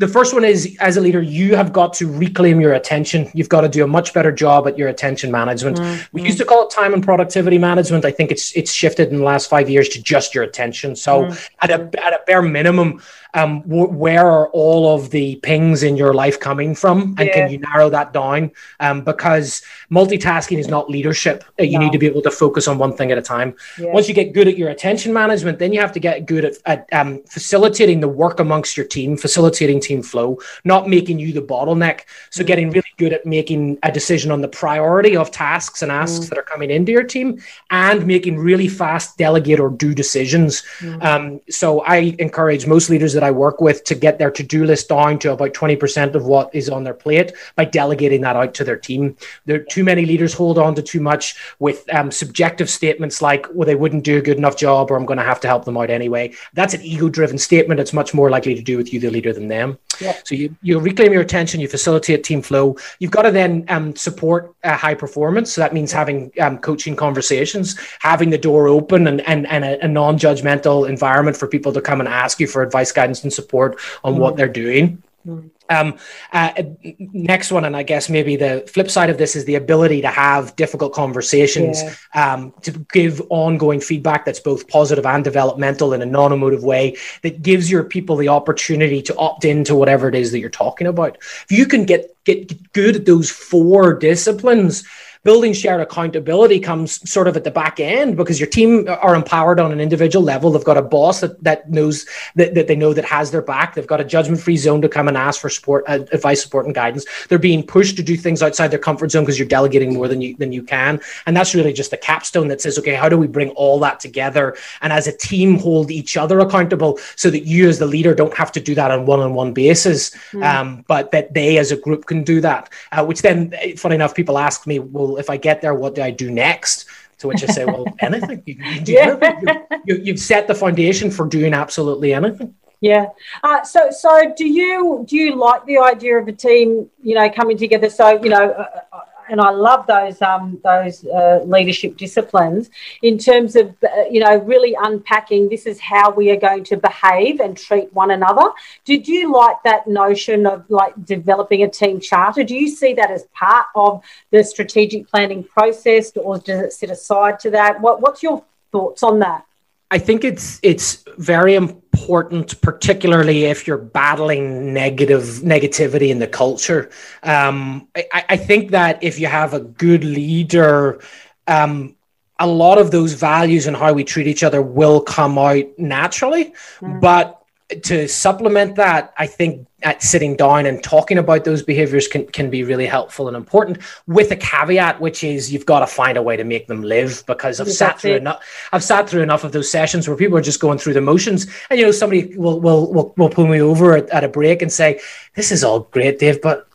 the 0.00 0.08
first 0.08 0.32
one 0.32 0.44
is 0.44 0.76
as 0.80 0.96
a 0.96 1.00
leader, 1.00 1.20
you 1.20 1.54
have 1.54 1.74
got 1.74 1.92
to 1.92 2.10
reclaim 2.10 2.58
your 2.58 2.72
attention. 2.72 3.30
You've 3.34 3.50
got 3.50 3.60
to 3.60 3.68
do 3.68 3.84
a 3.84 3.86
much 3.86 4.14
better 4.14 4.32
job 4.32 4.66
at 4.66 4.78
your 4.78 4.88
attention 4.88 5.30
management. 5.30 5.78
Mm-hmm. 5.78 6.16
We 6.16 6.22
used 6.22 6.38
to 6.38 6.46
call 6.46 6.66
it 6.66 6.70
time 6.70 6.94
and 6.94 7.04
productivity 7.04 7.58
management. 7.58 8.06
I 8.06 8.10
think 8.10 8.30
it's 8.30 8.56
it's 8.56 8.72
shifted 8.72 9.10
in 9.10 9.18
the 9.18 9.24
last 9.24 9.50
five 9.50 9.68
years 9.68 9.90
to 9.90 10.02
just 10.02 10.34
your 10.34 10.42
attention. 10.42 10.96
So 10.96 11.24
mm-hmm. 11.24 11.54
at 11.60 11.70
a 11.70 12.04
at 12.04 12.14
a 12.14 12.20
bare 12.26 12.40
minimum, 12.40 13.02
um, 13.34 13.62
w- 13.62 13.88
where 13.88 14.26
are 14.26 14.48
all 14.48 14.94
of 14.94 15.10
the 15.10 15.36
pings 15.36 15.82
in 15.82 15.96
your 15.96 16.14
life 16.14 16.38
coming 16.40 16.74
from 16.74 17.14
and 17.18 17.28
yeah. 17.28 17.34
can 17.34 17.50
you 17.50 17.58
narrow 17.58 17.88
that 17.90 18.12
down 18.12 18.50
um, 18.80 19.02
because 19.02 19.62
multitasking 19.90 20.58
is 20.58 20.68
not 20.68 20.90
leadership 20.90 21.44
uh, 21.58 21.62
you 21.62 21.78
no. 21.78 21.84
need 21.84 21.92
to 21.92 21.98
be 21.98 22.06
able 22.06 22.22
to 22.22 22.30
focus 22.30 22.66
on 22.68 22.78
one 22.78 22.96
thing 22.96 23.12
at 23.12 23.18
a 23.18 23.22
time 23.22 23.54
yeah. 23.78 23.92
once 23.92 24.08
you 24.08 24.14
get 24.14 24.32
good 24.32 24.48
at 24.48 24.56
your 24.56 24.70
attention 24.70 25.12
management 25.12 25.58
then 25.58 25.72
you 25.72 25.80
have 25.80 25.92
to 25.92 26.00
get 26.00 26.26
good 26.26 26.44
at, 26.44 26.56
at 26.66 26.88
um, 26.92 27.22
facilitating 27.24 28.00
the 28.00 28.08
work 28.08 28.40
amongst 28.40 28.76
your 28.76 28.86
team 28.86 29.16
facilitating 29.16 29.80
team 29.80 30.02
flow 30.02 30.38
not 30.64 30.88
making 30.88 31.18
you 31.18 31.32
the 31.32 31.42
bottleneck 31.42 32.02
so 32.30 32.42
mm. 32.42 32.46
getting 32.46 32.70
really 32.70 32.82
good 32.96 33.12
at 33.12 33.24
making 33.24 33.78
a 33.82 33.92
decision 33.92 34.30
on 34.30 34.40
the 34.40 34.48
priority 34.48 35.16
of 35.16 35.30
tasks 35.30 35.82
and 35.82 35.92
asks 35.92 36.26
mm. 36.26 36.28
that 36.28 36.38
are 36.38 36.42
coming 36.42 36.70
into 36.70 36.92
your 36.92 37.04
team 37.04 37.40
and 37.70 38.06
making 38.06 38.38
really 38.38 38.68
fast 38.68 39.16
delegate 39.16 39.60
or 39.60 39.70
do 39.70 39.94
decisions 39.94 40.62
mm. 40.78 41.00
Um, 41.00 41.40
so 41.48 41.80
i 41.82 42.14
encourage 42.18 42.66
most 42.66 42.90
leaders 42.90 43.14
that 43.20 43.26
I 43.26 43.30
work 43.30 43.60
with 43.60 43.84
to 43.84 43.94
get 43.94 44.18
their 44.18 44.30
to 44.30 44.42
do 44.42 44.64
list 44.64 44.88
down 44.88 45.18
to 45.18 45.32
about 45.32 45.52
20% 45.52 46.14
of 46.14 46.24
what 46.24 46.54
is 46.54 46.70
on 46.70 46.84
their 46.84 46.94
plate 46.94 47.34
by 47.54 47.66
delegating 47.66 48.22
that 48.22 48.34
out 48.34 48.54
to 48.54 48.64
their 48.64 48.78
team. 48.78 49.14
There 49.44 49.56
are 49.56 49.64
too 49.64 49.84
many 49.84 50.06
leaders 50.06 50.32
hold 50.32 50.58
on 50.58 50.74
to 50.76 50.82
too 50.82 51.00
much 51.00 51.36
with 51.58 51.84
um, 51.94 52.10
subjective 52.10 52.70
statements 52.70 53.20
like, 53.20 53.46
well, 53.52 53.66
they 53.66 53.74
wouldn't 53.74 54.04
do 54.04 54.16
a 54.16 54.22
good 54.22 54.38
enough 54.38 54.56
job 54.56 54.90
or 54.90 54.96
I'm 54.96 55.04
going 55.04 55.18
to 55.18 55.24
have 55.24 55.40
to 55.40 55.48
help 55.48 55.66
them 55.66 55.76
out 55.76 55.90
anyway. 55.90 56.32
That's 56.54 56.72
an 56.72 56.80
ego 56.80 57.10
driven 57.10 57.36
statement. 57.36 57.78
It's 57.78 57.92
much 57.92 58.14
more 58.14 58.30
likely 58.30 58.54
to 58.54 58.62
do 58.62 58.78
with 58.78 58.90
you, 58.90 59.00
the 59.00 59.10
leader, 59.10 59.34
than 59.34 59.48
them. 59.48 59.78
Yeah. 60.00 60.16
So 60.24 60.34
you, 60.34 60.56
you 60.62 60.78
reclaim 60.78 61.12
your 61.12 61.20
attention, 61.20 61.60
you 61.60 61.68
facilitate 61.68 62.24
team 62.24 62.40
flow. 62.40 62.78
You've 63.00 63.10
got 63.10 63.22
to 63.22 63.30
then 63.30 63.66
um, 63.68 63.94
support 63.96 64.54
uh, 64.64 64.78
high 64.78 64.94
performance. 64.94 65.52
So 65.52 65.60
that 65.60 65.74
means 65.74 65.92
having 65.92 66.32
um, 66.40 66.56
coaching 66.56 66.96
conversations, 66.96 67.78
having 67.98 68.30
the 68.30 68.38
door 68.38 68.66
open 68.68 69.06
and, 69.06 69.20
and, 69.28 69.46
and 69.48 69.64
a, 69.64 69.84
a 69.84 69.88
non 69.88 70.18
judgmental 70.18 70.88
environment 70.88 71.36
for 71.36 71.46
people 71.46 71.72
to 71.74 71.82
come 71.82 72.00
and 72.00 72.08
ask 72.08 72.40
you 72.40 72.46
for 72.46 72.62
advice, 72.62 72.92
guidance 72.92 73.09
guidance 73.10 73.24
and 73.24 73.32
support 73.32 73.80
on 74.04 74.14
mm. 74.14 74.18
what 74.18 74.36
they're 74.36 74.48
doing. 74.48 75.02
Mm. 75.26 75.50
Um, 75.68 75.98
uh, 76.32 76.50
next 76.98 77.52
one, 77.52 77.64
and 77.64 77.76
I 77.76 77.84
guess 77.84 78.08
maybe 78.08 78.34
the 78.34 78.64
flip 78.66 78.90
side 78.90 79.08
of 79.08 79.18
this 79.18 79.36
is 79.36 79.44
the 79.44 79.54
ability 79.54 80.00
to 80.00 80.08
have 80.08 80.56
difficult 80.56 80.92
conversations, 80.94 81.80
yeah. 81.80 82.34
um, 82.34 82.52
to 82.62 82.72
give 82.92 83.22
ongoing 83.28 83.80
feedback 83.80 84.24
that's 84.24 84.40
both 84.40 84.66
positive 84.66 85.06
and 85.06 85.22
developmental 85.22 85.92
in 85.92 86.02
a 86.02 86.06
non 86.06 86.32
emotive 86.32 86.64
way 86.64 86.96
that 87.22 87.42
gives 87.42 87.70
your 87.70 87.84
people 87.84 88.16
the 88.16 88.28
opportunity 88.28 89.00
to 89.02 89.16
opt 89.16 89.44
into 89.44 89.76
whatever 89.76 90.08
it 90.08 90.16
is 90.16 90.32
that 90.32 90.40
you're 90.40 90.50
talking 90.50 90.88
about. 90.88 91.16
If 91.48 91.52
you 91.52 91.66
can 91.66 91.84
get, 91.84 92.16
get 92.24 92.72
good 92.72 92.96
at 92.96 93.06
those 93.06 93.30
four 93.30 93.94
disciplines, 93.94 94.82
building 95.22 95.52
shared 95.52 95.80
accountability 95.80 96.58
comes 96.58 97.08
sort 97.10 97.28
of 97.28 97.36
at 97.36 97.44
the 97.44 97.50
back 97.50 97.78
end 97.78 98.16
because 98.16 98.40
your 98.40 98.48
team 98.48 98.88
are 98.88 99.14
empowered 99.14 99.60
on 99.60 99.72
an 99.72 99.80
individual 99.80 100.24
level. 100.24 100.50
They've 100.50 100.64
got 100.64 100.78
a 100.78 100.82
boss 100.82 101.20
that, 101.20 101.42
that 101.44 101.70
knows 101.70 102.06
that, 102.36 102.54
that 102.54 102.68
they 102.68 102.76
know 102.76 102.94
that 102.94 103.04
has 103.04 103.30
their 103.30 103.42
back. 103.42 103.74
They've 103.74 103.86
got 103.86 104.00
a 104.00 104.04
judgment 104.04 104.40
free 104.40 104.56
zone 104.56 104.80
to 104.82 104.88
come 104.88 105.08
and 105.08 105.16
ask 105.16 105.40
for 105.40 105.50
support, 105.50 105.84
uh, 105.86 106.00
advice, 106.12 106.42
support, 106.42 106.66
and 106.66 106.74
guidance. 106.74 107.04
They're 107.28 107.38
being 107.38 107.62
pushed 107.62 107.96
to 107.96 108.02
do 108.02 108.16
things 108.16 108.42
outside 108.42 108.68
their 108.68 108.78
comfort 108.78 109.10
zone 109.10 109.24
because 109.24 109.38
you're 109.38 109.48
delegating 109.48 109.94
more 109.94 110.08
than 110.08 110.20
you 110.20 110.36
than 110.36 110.52
you 110.52 110.62
can. 110.62 111.00
And 111.26 111.36
that's 111.36 111.54
really 111.54 111.72
just 111.72 111.90
the 111.90 111.96
capstone 111.96 112.48
that 112.48 112.60
says, 112.60 112.78
okay, 112.78 112.94
how 112.94 113.08
do 113.08 113.18
we 113.18 113.26
bring 113.26 113.50
all 113.50 113.78
that 113.80 114.00
together 114.00 114.56
and 114.80 114.92
as 114.92 115.06
a 115.06 115.16
team 115.16 115.58
hold 115.58 115.90
each 115.90 116.16
other 116.16 116.38
accountable 116.40 116.98
so 117.16 117.30
that 117.30 117.44
you 117.46 117.68
as 117.68 117.78
the 117.78 117.86
leader 117.86 118.14
don't 118.14 118.36
have 118.36 118.52
to 118.52 118.60
do 118.60 118.74
that 118.74 118.90
on 118.90 119.06
one-on-one 119.06 119.52
basis, 119.52 120.10
mm. 120.32 120.44
um, 120.44 120.84
but 120.88 121.10
that 121.10 121.34
they 121.34 121.58
as 121.58 121.72
a 121.72 121.76
group 121.76 122.06
can 122.06 122.22
do 122.22 122.40
that. 122.40 122.72
Uh, 122.92 123.04
which 123.04 123.22
then, 123.22 123.52
funny 123.76 123.94
enough, 123.94 124.14
people 124.14 124.38
ask 124.38 124.66
me, 124.66 124.78
well, 124.78 125.09
well, 125.10 125.18
if 125.18 125.30
I 125.30 125.36
get 125.36 125.60
there, 125.60 125.74
what 125.74 125.94
do 125.94 126.02
I 126.02 126.10
do 126.10 126.30
next? 126.30 126.86
To 127.18 127.28
which 127.28 127.42
I 127.42 127.46
say, 127.46 127.64
well, 127.66 127.84
anything. 128.00 128.42
You, 128.46 128.54
you 128.54 128.80
do 128.80 128.92
yeah. 128.92 129.18
anything. 129.20 129.62
You, 129.84 130.12
have 130.12 130.20
set 130.20 130.46
the 130.46 130.54
foundation 130.54 131.10
for 131.10 131.26
doing 131.26 131.52
absolutely 131.52 132.14
anything. 132.14 132.54
Yeah. 132.80 133.08
Uh, 133.42 133.62
so, 133.62 133.90
so 133.90 134.32
do 134.34 134.48
you 134.48 135.04
do 135.06 135.16
you 135.16 135.36
like 135.36 135.66
the 135.66 135.78
idea 135.78 136.16
of 136.16 136.26
a 136.28 136.32
team, 136.32 136.88
you 137.02 137.14
know, 137.14 137.28
coming 137.28 137.58
together? 137.58 137.90
So, 137.90 138.22
you 138.22 138.30
know, 138.30 138.50
uh, 138.52 138.80
uh 138.92 139.00
and 139.30 139.40
I 139.40 139.50
love 139.50 139.86
those 139.86 140.20
um, 140.20 140.60
those 140.64 141.06
uh, 141.06 141.40
leadership 141.44 141.96
disciplines 141.96 142.68
in 143.02 143.16
terms 143.16 143.56
of 143.56 143.74
uh, 143.82 144.02
you 144.10 144.20
know 144.20 144.36
really 144.38 144.76
unpacking. 144.78 145.48
This 145.48 145.66
is 145.66 145.80
how 145.80 146.10
we 146.10 146.30
are 146.30 146.36
going 146.36 146.64
to 146.64 146.76
behave 146.76 147.40
and 147.40 147.56
treat 147.56 147.92
one 147.94 148.10
another. 148.10 148.50
Did 148.84 149.06
you 149.06 149.32
like 149.32 149.62
that 149.62 149.86
notion 149.86 150.46
of 150.46 150.68
like 150.68 150.92
developing 151.04 151.62
a 151.62 151.70
team 151.70 152.00
charter? 152.00 152.42
Do 152.44 152.56
you 152.56 152.68
see 152.68 152.92
that 152.94 153.10
as 153.10 153.24
part 153.32 153.66
of 153.74 154.02
the 154.32 154.42
strategic 154.42 155.08
planning 155.08 155.44
process, 155.44 156.12
or 156.16 156.38
does 156.38 156.60
it 156.60 156.72
sit 156.72 156.90
aside 156.90 157.38
to 157.40 157.50
that? 157.50 157.80
What, 157.80 158.00
what's 158.00 158.22
your 158.22 158.44
thoughts 158.72 159.02
on 159.02 159.20
that? 159.20 159.46
I 159.90 159.98
think 159.98 160.22
it's 160.24 160.60
it's 160.62 161.04
very 161.18 161.54
important, 161.54 162.60
particularly 162.60 163.46
if 163.46 163.66
you're 163.66 163.76
battling 163.76 164.72
negative 164.72 165.40
negativity 165.42 166.10
in 166.10 166.20
the 166.20 166.28
culture. 166.28 166.90
Um, 167.22 167.88
I, 167.96 168.24
I, 168.30 168.36
think 168.36 168.70
that 168.70 169.02
if 169.02 169.18
you 169.18 169.26
have 169.26 169.52
a 169.52 169.60
good 169.60 170.04
leader, 170.04 171.00
um, 171.48 171.96
a 172.38 172.46
lot 172.46 172.78
of 172.78 172.92
those 172.92 173.14
values 173.14 173.66
and 173.66 173.76
how 173.76 173.92
we 173.92 174.04
treat 174.04 174.28
each 174.28 174.44
other 174.44 174.62
will 174.62 175.00
come 175.00 175.36
out 175.38 175.64
naturally. 175.76 176.54
Mm. 176.80 177.00
But 177.00 177.39
to 177.82 178.08
supplement 178.08 178.76
that, 178.76 179.12
I 179.16 179.26
think 179.26 179.66
at 179.82 180.02
sitting 180.02 180.36
down 180.36 180.66
and 180.66 180.82
talking 180.82 181.16
about 181.18 181.44
those 181.44 181.62
behaviors 181.62 182.06
can, 182.06 182.26
can 182.26 182.50
be 182.50 182.64
really 182.64 182.86
helpful 182.86 183.28
and 183.28 183.36
important 183.36 183.78
with 184.06 184.30
a 184.30 184.36
caveat, 184.36 185.00
which 185.00 185.24
is 185.24 185.52
you've 185.52 185.66
got 185.66 185.80
to 185.80 185.86
find 185.86 186.18
a 186.18 186.22
way 186.22 186.36
to 186.36 186.44
make 186.44 186.66
them 186.66 186.82
live 186.82 187.24
because 187.26 187.60
I've 187.60 187.70
sat 187.70 188.00
through 188.00 188.16
enough, 188.16 188.42
I've 188.72 188.84
sat 188.84 189.08
through 189.08 189.22
enough 189.22 189.44
of 189.44 189.52
those 189.52 189.70
sessions 189.70 190.06
where 190.06 190.16
people 190.16 190.36
are 190.36 190.42
just 190.42 190.60
going 190.60 190.78
through 190.78 190.94
the 190.94 191.00
motions. 191.00 191.46
And, 191.70 191.78
you 191.78 191.86
know, 191.86 191.92
somebody 191.92 192.36
will, 192.36 192.60
will, 192.60 192.92
will, 192.92 193.14
will 193.16 193.30
pull 193.30 193.46
me 193.46 193.60
over 193.60 193.96
at, 193.96 194.08
at 194.10 194.24
a 194.24 194.28
break 194.28 194.62
and 194.62 194.72
say, 194.72 195.00
this 195.34 195.50
is 195.50 195.64
all 195.64 195.80
great, 195.80 196.18
Dave, 196.18 196.42
but 196.42 196.68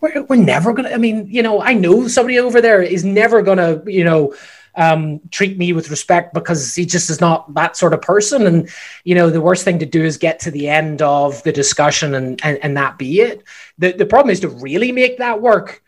we're, 0.00 0.22
we're 0.24 0.36
never 0.36 0.72
going 0.72 0.88
to, 0.88 0.94
I 0.94 0.98
mean, 0.98 1.26
you 1.28 1.42
know, 1.42 1.60
I 1.62 1.72
know 1.72 2.06
somebody 2.08 2.38
over 2.38 2.60
there 2.60 2.82
is 2.82 3.04
never 3.04 3.42
going 3.42 3.58
to, 3.58 3.82
you 3.90 4.04
know, 4.04 4.34
um, 4.76 5.20
treat 5.30 5.56
me 5.56 5.72
with 5.72 5.90
respect 5.90 6.34
because 6.34 6.74
he 6.74 6.84
just 6.84 7.10
is 7.10 7.20
not 7.20 7.52
that 7.54 7.76
sort 7.76 7.94
of 7.94 8.02
person. 8.02 8.46
And, 8.46 8.68
you 9.04 9.14
know, 9.14 9.30
the 9.30 9.40
worst 9.40 9.64
thing 9.64 9.78
to 9.78 9.86
do 9.86 10.04
is 10.04 10.16
get 10.16 10.40
to 10.40 10.50
the 10.50 10.68
end 10.68 11.02
of 11.02 11.42
the 11.44 11.52
discussion 11.52 12.14
and, 12.14 12.40
and, 12.44 12.58
and 12.62 12.76
that 12.76 12.98
be 12.98 13.20
it. 13.20 13.44
The, 13.78 13.92
the 13.92 14.06
problem 14.06 14.30
is 14.30 14.40
to 14.40 14.48
really 14.48 14.90
make 14.90 15.18
that 15.18 15.40
work 15.40 15.83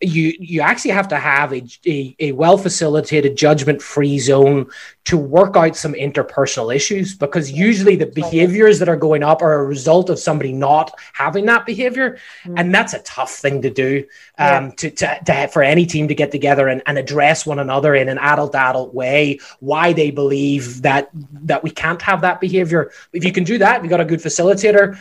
you 0.00 0.34
you 0.38 0.60
actually 0.62 0.92
have 0.92 1.08
to 1.08 1.18
have 1.18 1.52
a, 1.52 1.62
a, 1.86 2.16
a 2.18 2.32
well 2.32 2.56
facilitated 2.56 3.36
judgment 3.36 3.82
free 3.82 4.18
zone 4.18 4.66
to 5.04 5.18
work 5.18 5.56
out 5.56 5.76
some 5.76 5.92
interpersonal 5.92 6.74
issues 6.74 7.14
because 7.14 7.50
usually 7.50 7.96
the 7.96 8.06
behaviors 8.06 8.78
that 8.78 8.88
are 8.88 8.96
going 8.96 9.22
up 9.22 9.42
are 9.42 9.60
a 9.60 9.64
result 9.64 10.08
of 10.08 10.18
somebody 10.18 10.52
not 10.52 10.98
having 11.12 11.44
that 11.46 11.66
behavior. 11.66 12.18
Mm. 12.44 12.54
and 12.58 12.74
that's 12.74 12.94
a 12.94 13.00
tough 13.00 13.32
thing 13.32 13.60
to 13.60 13.70
do 13.70 14.04
um, 14.38 14.66
yeah. 14.66 14.70
to, 14.76 14.90
to, 14.90 15.20
to, 15.26 15.48
for 15.48 15.62
any 15.62 15.84
team 15.84 16.08
to 16.08 16.14
get 16.14 16.30
together 16.30 16.68
and, 16.68 16.82
and 16.86 16.96
address 16.96 17.44
one 17.44 17.58
another 17.58 17.94
in 17.94 18.08
an 18.08 18.18
adult 18.18 18.54
adult 18.54 18.94
way 18.94 19.38
why 19.60 19.92
they 19.92 20.10
believe 20.10 20.80
that 20.82 21.10
that 21.32 21.62
we 21.62 21.70
can't 21.70 22.00
have 22.00 22.22
that 22.22 22.40
behavior. 22.40 22.90
If 23.12 23.24
you 23.24 23.32
can 23.32 23.44
do 23.44 23.58
that 23.58 23.82
you 23.82 23.90
got 23.90 24.00
a 24.00 24.04
good 24.06 24.20
facilitator 24.20 24.98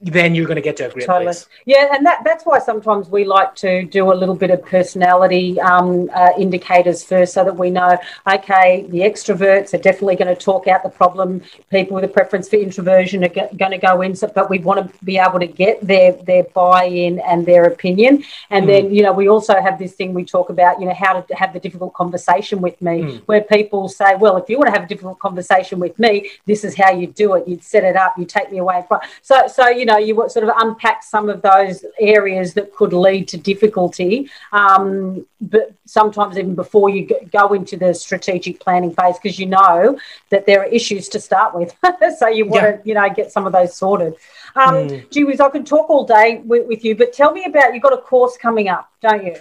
then 0.00 0.34
you're 0.34 0.46
going 0.46 0.56
to 0.56 0.62
get 0.62 0.78
to 0.78 0.86
a 0.86 0.90
great 0.90 1.06
totally. 1.06 1.26
place. 1.26 1.46
Yeah, 1.66 1.94
and 1.94 2.06
that, 2.06 2.22
that's 2.24 2.44
why 2.44 2.58
sometimes 2.58 3.08
we 3.10 3.24
like 3.24 3.54
to 3.56 3.84
do 3.84 4.10
a 4.12 4.14
little 4.14 4.34
bit 4.34 4.50
of 4.50 4.64
personality 4.64 5.60
um, 5.60 6.08
uh, 6.14 6.30
indicators 6.38 7.04
first 7.04 7.34
so 7.34 7.44
that 7.44 7.54
we 7.56 7.70
know, 7.70 7.98
okay, 8.26 8.86
the 8.88 9.00
extroverts 9.00 9.74
are 9.74 9.82
definitely 9.82 10.16
going 10.16 10.34
to 10.34 10.40
talk 10.40 10.66
out 10.68 10.82
the 10.82 10.88
problem. 10.88 11.42
People 11.70 11.96
with 11.96 12.04
a 12.04 12.08
preference 12.08 12.48
for 12.48 12.56
introversion 12.56 13.22
are 13.24 13.28
g- 13.28 13.56
going 13.58 13.72
to 13.72 13.78
go 13.78 14.00
in, 14.00 14.16
so, 14.16 14.26
but 14.34 14.48
we 14.48 14.58
want 14.58 14.90
to 14.90 15.04
be 15.04 15.18
able 15.18 15.38
to 15.38 15.46
get 15.46 15.86
their, 15.86 16.12
their 16.12 16.44
buy 16.44 16.84
in 16.84 17.18
and 17.20 17.44
their 17.44 17.64
opinion. 17.64 18.24
And 18.48 18.64
mm. 18.64 18.68
then, 18.68 18.94
you 18.94 19.02
know, 19.02 19.12
we 19.12 19.28
also 19.28 19.60
have 19.60 19.78
this 19.78 19.92
thing 19.92 20.14
we 20.14 20.24
talk 20.24 20.48
about, 20.48 20.80
you 20.80 20.86
know, 20.86 20.94
how 20.94 21.20
to 21.20 21.34
have 21.34 21.52
the 21.52 21.60
difficult 21.60 21.92
conversation 21.92 22.62
with 22.62 22.80
me, 22.80 23.02
mm. 23.02 23.20
where 23.26 23.42
people 23.42 23.88
say, 23.88 24.14
well, 24.16 24.38
if 24.38 24.48
you 24.48 24.56
want 24.56 24.68
to 24.68 24.72
have 24.72 24.84
a 24.84 24.88
difficult 24.88 25.18
conversation 25.18 25.78
with 25.78 25.98
me, 25.98 26.30
this 26.46 26.64
is 26.64 26.74
how 26.74 26.90
you 26.90 27.06
do 27.06 27.34
it. 27.34 27.46
You'd 27.46 27.62
set 27.62 27.84
it 27.84 27.96
up, 27.96 28.16
you 28.16 28.24
take 28.24 28.50
me 28.50 28.58
away 28.58 28.82
from. 28.88 29.00
So, 29.20 29.46
so, 29.46 29.68
you 29.68 29.84
know, 29.84 29.89
know, 29.90 29.98
you 29.98 30.14
sort 30.28 30.48
of 30.48 30.54
unpack 30.56 31.02
some 31.02 31.28
of 31.28 31.42
those 31.42 31.84
areas 31.98 32.54
that 32.54 32.74
could 32.74 32.92
lead 32.92 33.28
to 33.28 33.36
difficulty. 33.36 34.30
Um, 34.52 35.26
but 35.40 35.72
sometimes 35.86 36.38
even 36.38 36.54
before 36.54 36.90
you 36.90 37.08
go 37.32 37.52
into 37.52 37.76
the 37.76 37.94
strategic 37.94 38.60
planning 38.60 38.92
phase, 38.92 39.16
because 39.20 39.38
you 39.38 39.46
know 39.46 39.98
that 40.30 40.46
there 40.46 40.60
are 40.60 40.66
issues 40.66 41.08
to 41.10 41.20
start 41.20 41.54
with. 41.54 41.74
so 42.18 42.28
you 42.28 42.46
want 42.46 42.62
yeah. 42.62 42.76
to, 42.76 42.82
you 42.84 42.94
know, 42.94 43.08
get 43.14 43.32
some 43.32 43.46
of 43.46 43.52
those 43.52 43.74
sorted. 43.74 44.14
Um, 44.54 44.74
mm. 44.74 45.10
Gee 45.10 45.24
whiz, 45.24 45.40
I 45.40 45.48
could 45.48 45.66
talk 45.66 45.90
all 45.90 46.04
day 46.06 46.42
with, 46.44 46.66
with 46.66 46.84
you, 46.84 46.94
but 46.94 47.12
tell 47.12 47.32
me 47.32 47.44
about 47.44 47.74
you've 47.74 47.82
got 47.82 47.92
a 47.92 47.98
course 47.98 48.36
coming 48.36 48.68
up, 48.68 48.90
don't 49.00 49.24
you? 49.24 49.36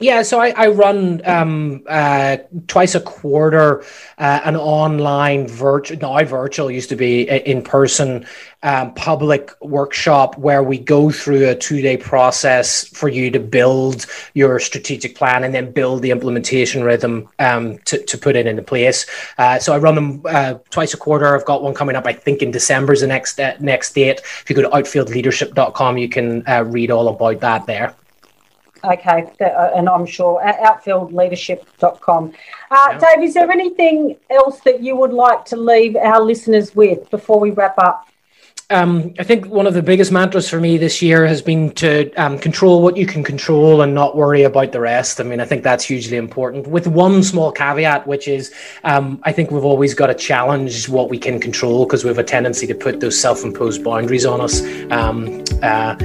Yeah, 0.00 0.22
so 0.22 0.40
I, 0.40 0.52
I 0.56 0.66
run 0.68 1.20
um, 1.24 1.84
uh, 1.88 2.38
twice 2.66 2.96
a 2.96 3.00
quarter 3.00 3.84
uh, 4.18 4.40
an 4.44 4.56
online 4.56 5.46
virtual, 5.46 5.98
now 5.98 6.24
virtual 6.24 6.70
used 6.70 6.88
to 6.88 6.96
be 6.96 7.22
in 7.28 7.62
person 7.62 8.26
um, 8.64 8.94
public 8.94 9.52
workshop 9.60 10.36
where 10.38 10.62
we 10.62 10.78
go 10.78 11.10
through 11.10 11.48
a 11.48 11.54
two 11.54 11.82
day 11.82 11.96
process 11.96 12.88
for 12.88 13.08
you 13.08 13.30
to 13.30 13.38
build 13.38 14.06
your 14.34 14.58
strategic 14.58 15.14
plan 15.14 15.44
and 15.44 15.54
then 15.54 15.70
build 15.70 16.02
the 16.02 16.10
implementation 16.10 16.82
rhythm 16.82 17.28
um, 17.38 17.78
to, 17.84 18.02
to 18.04 18.18
put 18.18 18.34
it 18.34 18.46
into 18.46 18.62
place. 18.62 19.06
Uh, 19.38 19.58
so 19.58 19.72
I 19.72 19.78
run 19.78 19.94
them 19.94 20.22
uh, 20.24 20.54
twice 20.70 20.94
a 20.94 20.96
quarter. 20.96 21.36
I've 21.36 21.44
got 21.44 21.62
one 21.62 21.74
coming 21.74 21.96
up, 21.96 22.06
I 22.06 22.12
think, 22.12 22.42
in 22.42 22.50
December 22.50 22.92
is 22.92 23.02
the 23.02 23.06
next 23.06 23.38
uh, 23.38 23.54
next 23.60 23.94
date. 23.94 24.20
If 24.20 24.46
you 24.48 24.56
go 24.56 24.62
to 24.62 24.70
outfieldleadership.com, 24.70 25.98
you 25.98 26.08
can 26.08 26.42
uh, 26.48 26.64
read 26.64 26.90
all 26.90 27.08
about 27.08 27.40
that 27.40 27.66
there. 27.66 27.94
Okay, 28.84 29.30
uh, 29.40 29.70
and 29.76 29.88
I'm 29.88 30.06
sure 30.06 30.42
outfieldleadership.com. 30.44 32.32
Uh, 32.70 32.88
yeah. 32.90 32.98
Dave, 32.98 33.24
is 33.24 33.34
there 33.34 33.50
anything 33.50 34.16
else 34.28 34.60
that 34.60 34.82
you 34.82 34.96
would 34.96 35.12
like 35.12 35.44
to 35.46 35.56
leave 35.56 35.94
our 35.94 36.20
listeners 36.20 36.74
with 36.74 37.08
before 37.10 37.38
we 37.38 37.50
wrap 37.50 37.78
up? 37.78 38.08
Um, 38.72 39.12
I 39.18 39.22
think 39.22 39.46
one 39.46 39.66
of 39.66 39.74
the 39.74 39.82
biggest 39.82 40.10
mantras 40.10 40.48
for 40.48 40.58
me 40.58 40.78
this 40.78 41.02
year 41.02 41.26
has 41.26 41.42
been 41.42 41.72
to 41.74 42.10
um, 42.14 42.38
control 42.38 42.82
what 42.82 42.96
you 42.96 43.06
can 43.06 43.22
control 43.22 43.82
and 43.82 43.94
not 43.94 44.16
worry 44.16 44.44
about 44.44 44.72
the 44.72 44.80
rest. 44.80 45.20
I 45.20 45.24
mean, 45.24 45.40
I 45.40 45.44
think 45.44 45.62
that's 45.62 45.84
hugely 45.84 46.16
important. 46.16 46.66
With 46.66 46.86
one 46.86 47.22
small 47.22 47.52
caveat, 47.52 48.06
which 48.06 48.26
is 48.28 48.52
um, 48.84 49.20
I 49.24 49.32
think 49.32 49.50
we've 49.50 49.64
always 49.64 49.92
got 49.92 50.06
to 50.06 50.14
challenge 50.14 50.88
what 50.88 51.10
we 51.10 51.18
can 51.18 51.38
control 51.38 51.84
because 51.84 52.02
we 52.02 52.08
have 52.08 52.18
a 52.18 52.24
tendency 52.24 52.66
to 52.66 52.74
put 52.74 53.00
those 53.00 53.20
self 53.20 53.44
imposed 53.44 53.84
boundaries 53.84 54.24
on 54.24 54.40
us. 54.40 54.62
Um, 54.90 55.44
uh, 55.62 55.96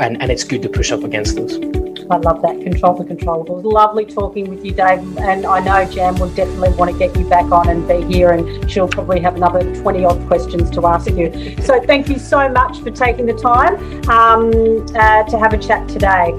and, 0.00 0.20
and 0.22 0.30
it's 0.30 0.44
good 0.44 0.62
to 0.62 0.68
push 0.70 0.90
up 0.90 1.04
against 1.04 1.36
those. 1.36 1.79
I 2.10 2.16
love 2.16 2.42
that. 2.42 2.60
Control 2.60 2.94
the 2.94 3.04
controllables. 3.04 3.62
Lovely 3.64 4.04
talking 4.04 4.50
with 4.50 4.64
you, 4.64 4.72
Dave. 4.72 4.98
And 5.18 5.46
I 5.46 5.60
know 5.60 5.90
Jan 5.90 6.16
will 6.16 6.30
definitely 6.30 6.70
want 6.70 6.90
to 6.90 6.98
get 6.98 7.16
you 7.16 7.28
back 7.28 7.50
on 7.52 7.68
and 7.68 7.86
be 7.86 8.02
here, 8.12 8.32
and 8.32 8.68
she'll 8.70 8.88
probably 8.88 9.20
have 9.20 9.36
another 9.36 9.74
20 9.76 10.04
odd 10.04 10.26
questions 10.26 10.70
to 10.70 10.86
ask 10.86 11.08
you. 11.10 11.56
So 11.62 11.80
thank 11.80 12.08
you 12.08 12.18
so 12.18 12.48
much 12.48 12.80
for 12.80 12.90
taking 12.90 13.26
the 13.26 13.34
time 13.34 13.74
um, 14.08 14.50
uh, 14.96 15.22
to 15.24 15.38
have 15.38 15.52
a 15.52 15.58
chat 15.58 15.88
today. 15.88 16.34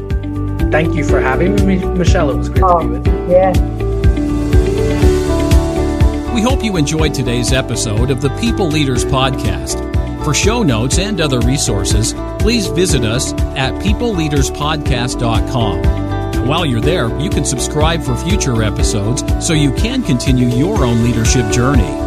Thank 0.71 0.93
you 0.95 1.05
for 1.05 1.21
having 1.21 1.55
me, 1.65 1.77
Michelle. 1.85 2.29
It 2.31 2.37
was 2.37 2.49
great 2.49 2.63
oh, 2.63 2.79
to 2.81 2.87
be 2.87 2.93
with 2.97 3.07
you. 3.07 3.31
Yeah. 3.31 3.51
We 6.33 6.41
hope 6.41 6.63
you 6.63 6.77
enjoyed 6.77 7.13
today's 7.13 7.53
episode 7.53 8.09
of 8.09 8.21
the 8.21 8.29
People 8.37 8.67
Leaders 8.67 9.03
Podcast. 9.03 9.90
For 10.23 10.33
show 10.35 10.61
notes 10.61 10.99
and 10.99 11.19
other 11.19 11.39
resources, 11.39 12.13
please 12.39 12.67
visit 12.67 13.03
us 13.03 13.33
at 13.33 13.73
peopleleaderspodcast.com. 13.81 16.47
While 16.47 16.65
you're 16.65 16.81
there, 16.81 17.19
you 17.19 17.29
can 17.29 17.43
subscribe 17.43 18.03
for 18.03 18.15
future 18.15 18.61
episodes 18.61 19.23
so 19.45 19.53
you 19.53 19.73
can 19.73 20.03
continue 20.03 20.47
your 20.49 20.85
own 20.85 21.03
leadership 21.03 21.51
journey. 21.51 21.97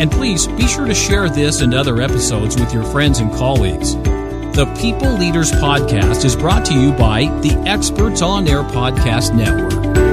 And 0.00 0.10
please 0.10 0.46
be 0.46 0.66
sure 0.66 0.86
to 0.86 0.94
share 0.94 1.28
this 1.28 1.60
and 1.60 1.74
other 1.74 2.00
episodes 2.00 2.58
with 2.58 2.72
your 2.72 2.84
friends 2.84 3.18
and 3.18 3.30
colleagues. 3.32 3.94
The 4.56 4.64
People 4.80 5.12
Leaders 5.18 5.52
Podcast 5.52 6.24
is 6.24 6.34
brought 6.34 6.64
to 6.66 6.74
you 6.74 6.92
by 6.92 7.24
the 7.40 7.52
Experts 7.66 8.22
on 8.22 8.48
Air 8.48 8.62
Podcast 8.62 9.34
Network. 9.34 10.09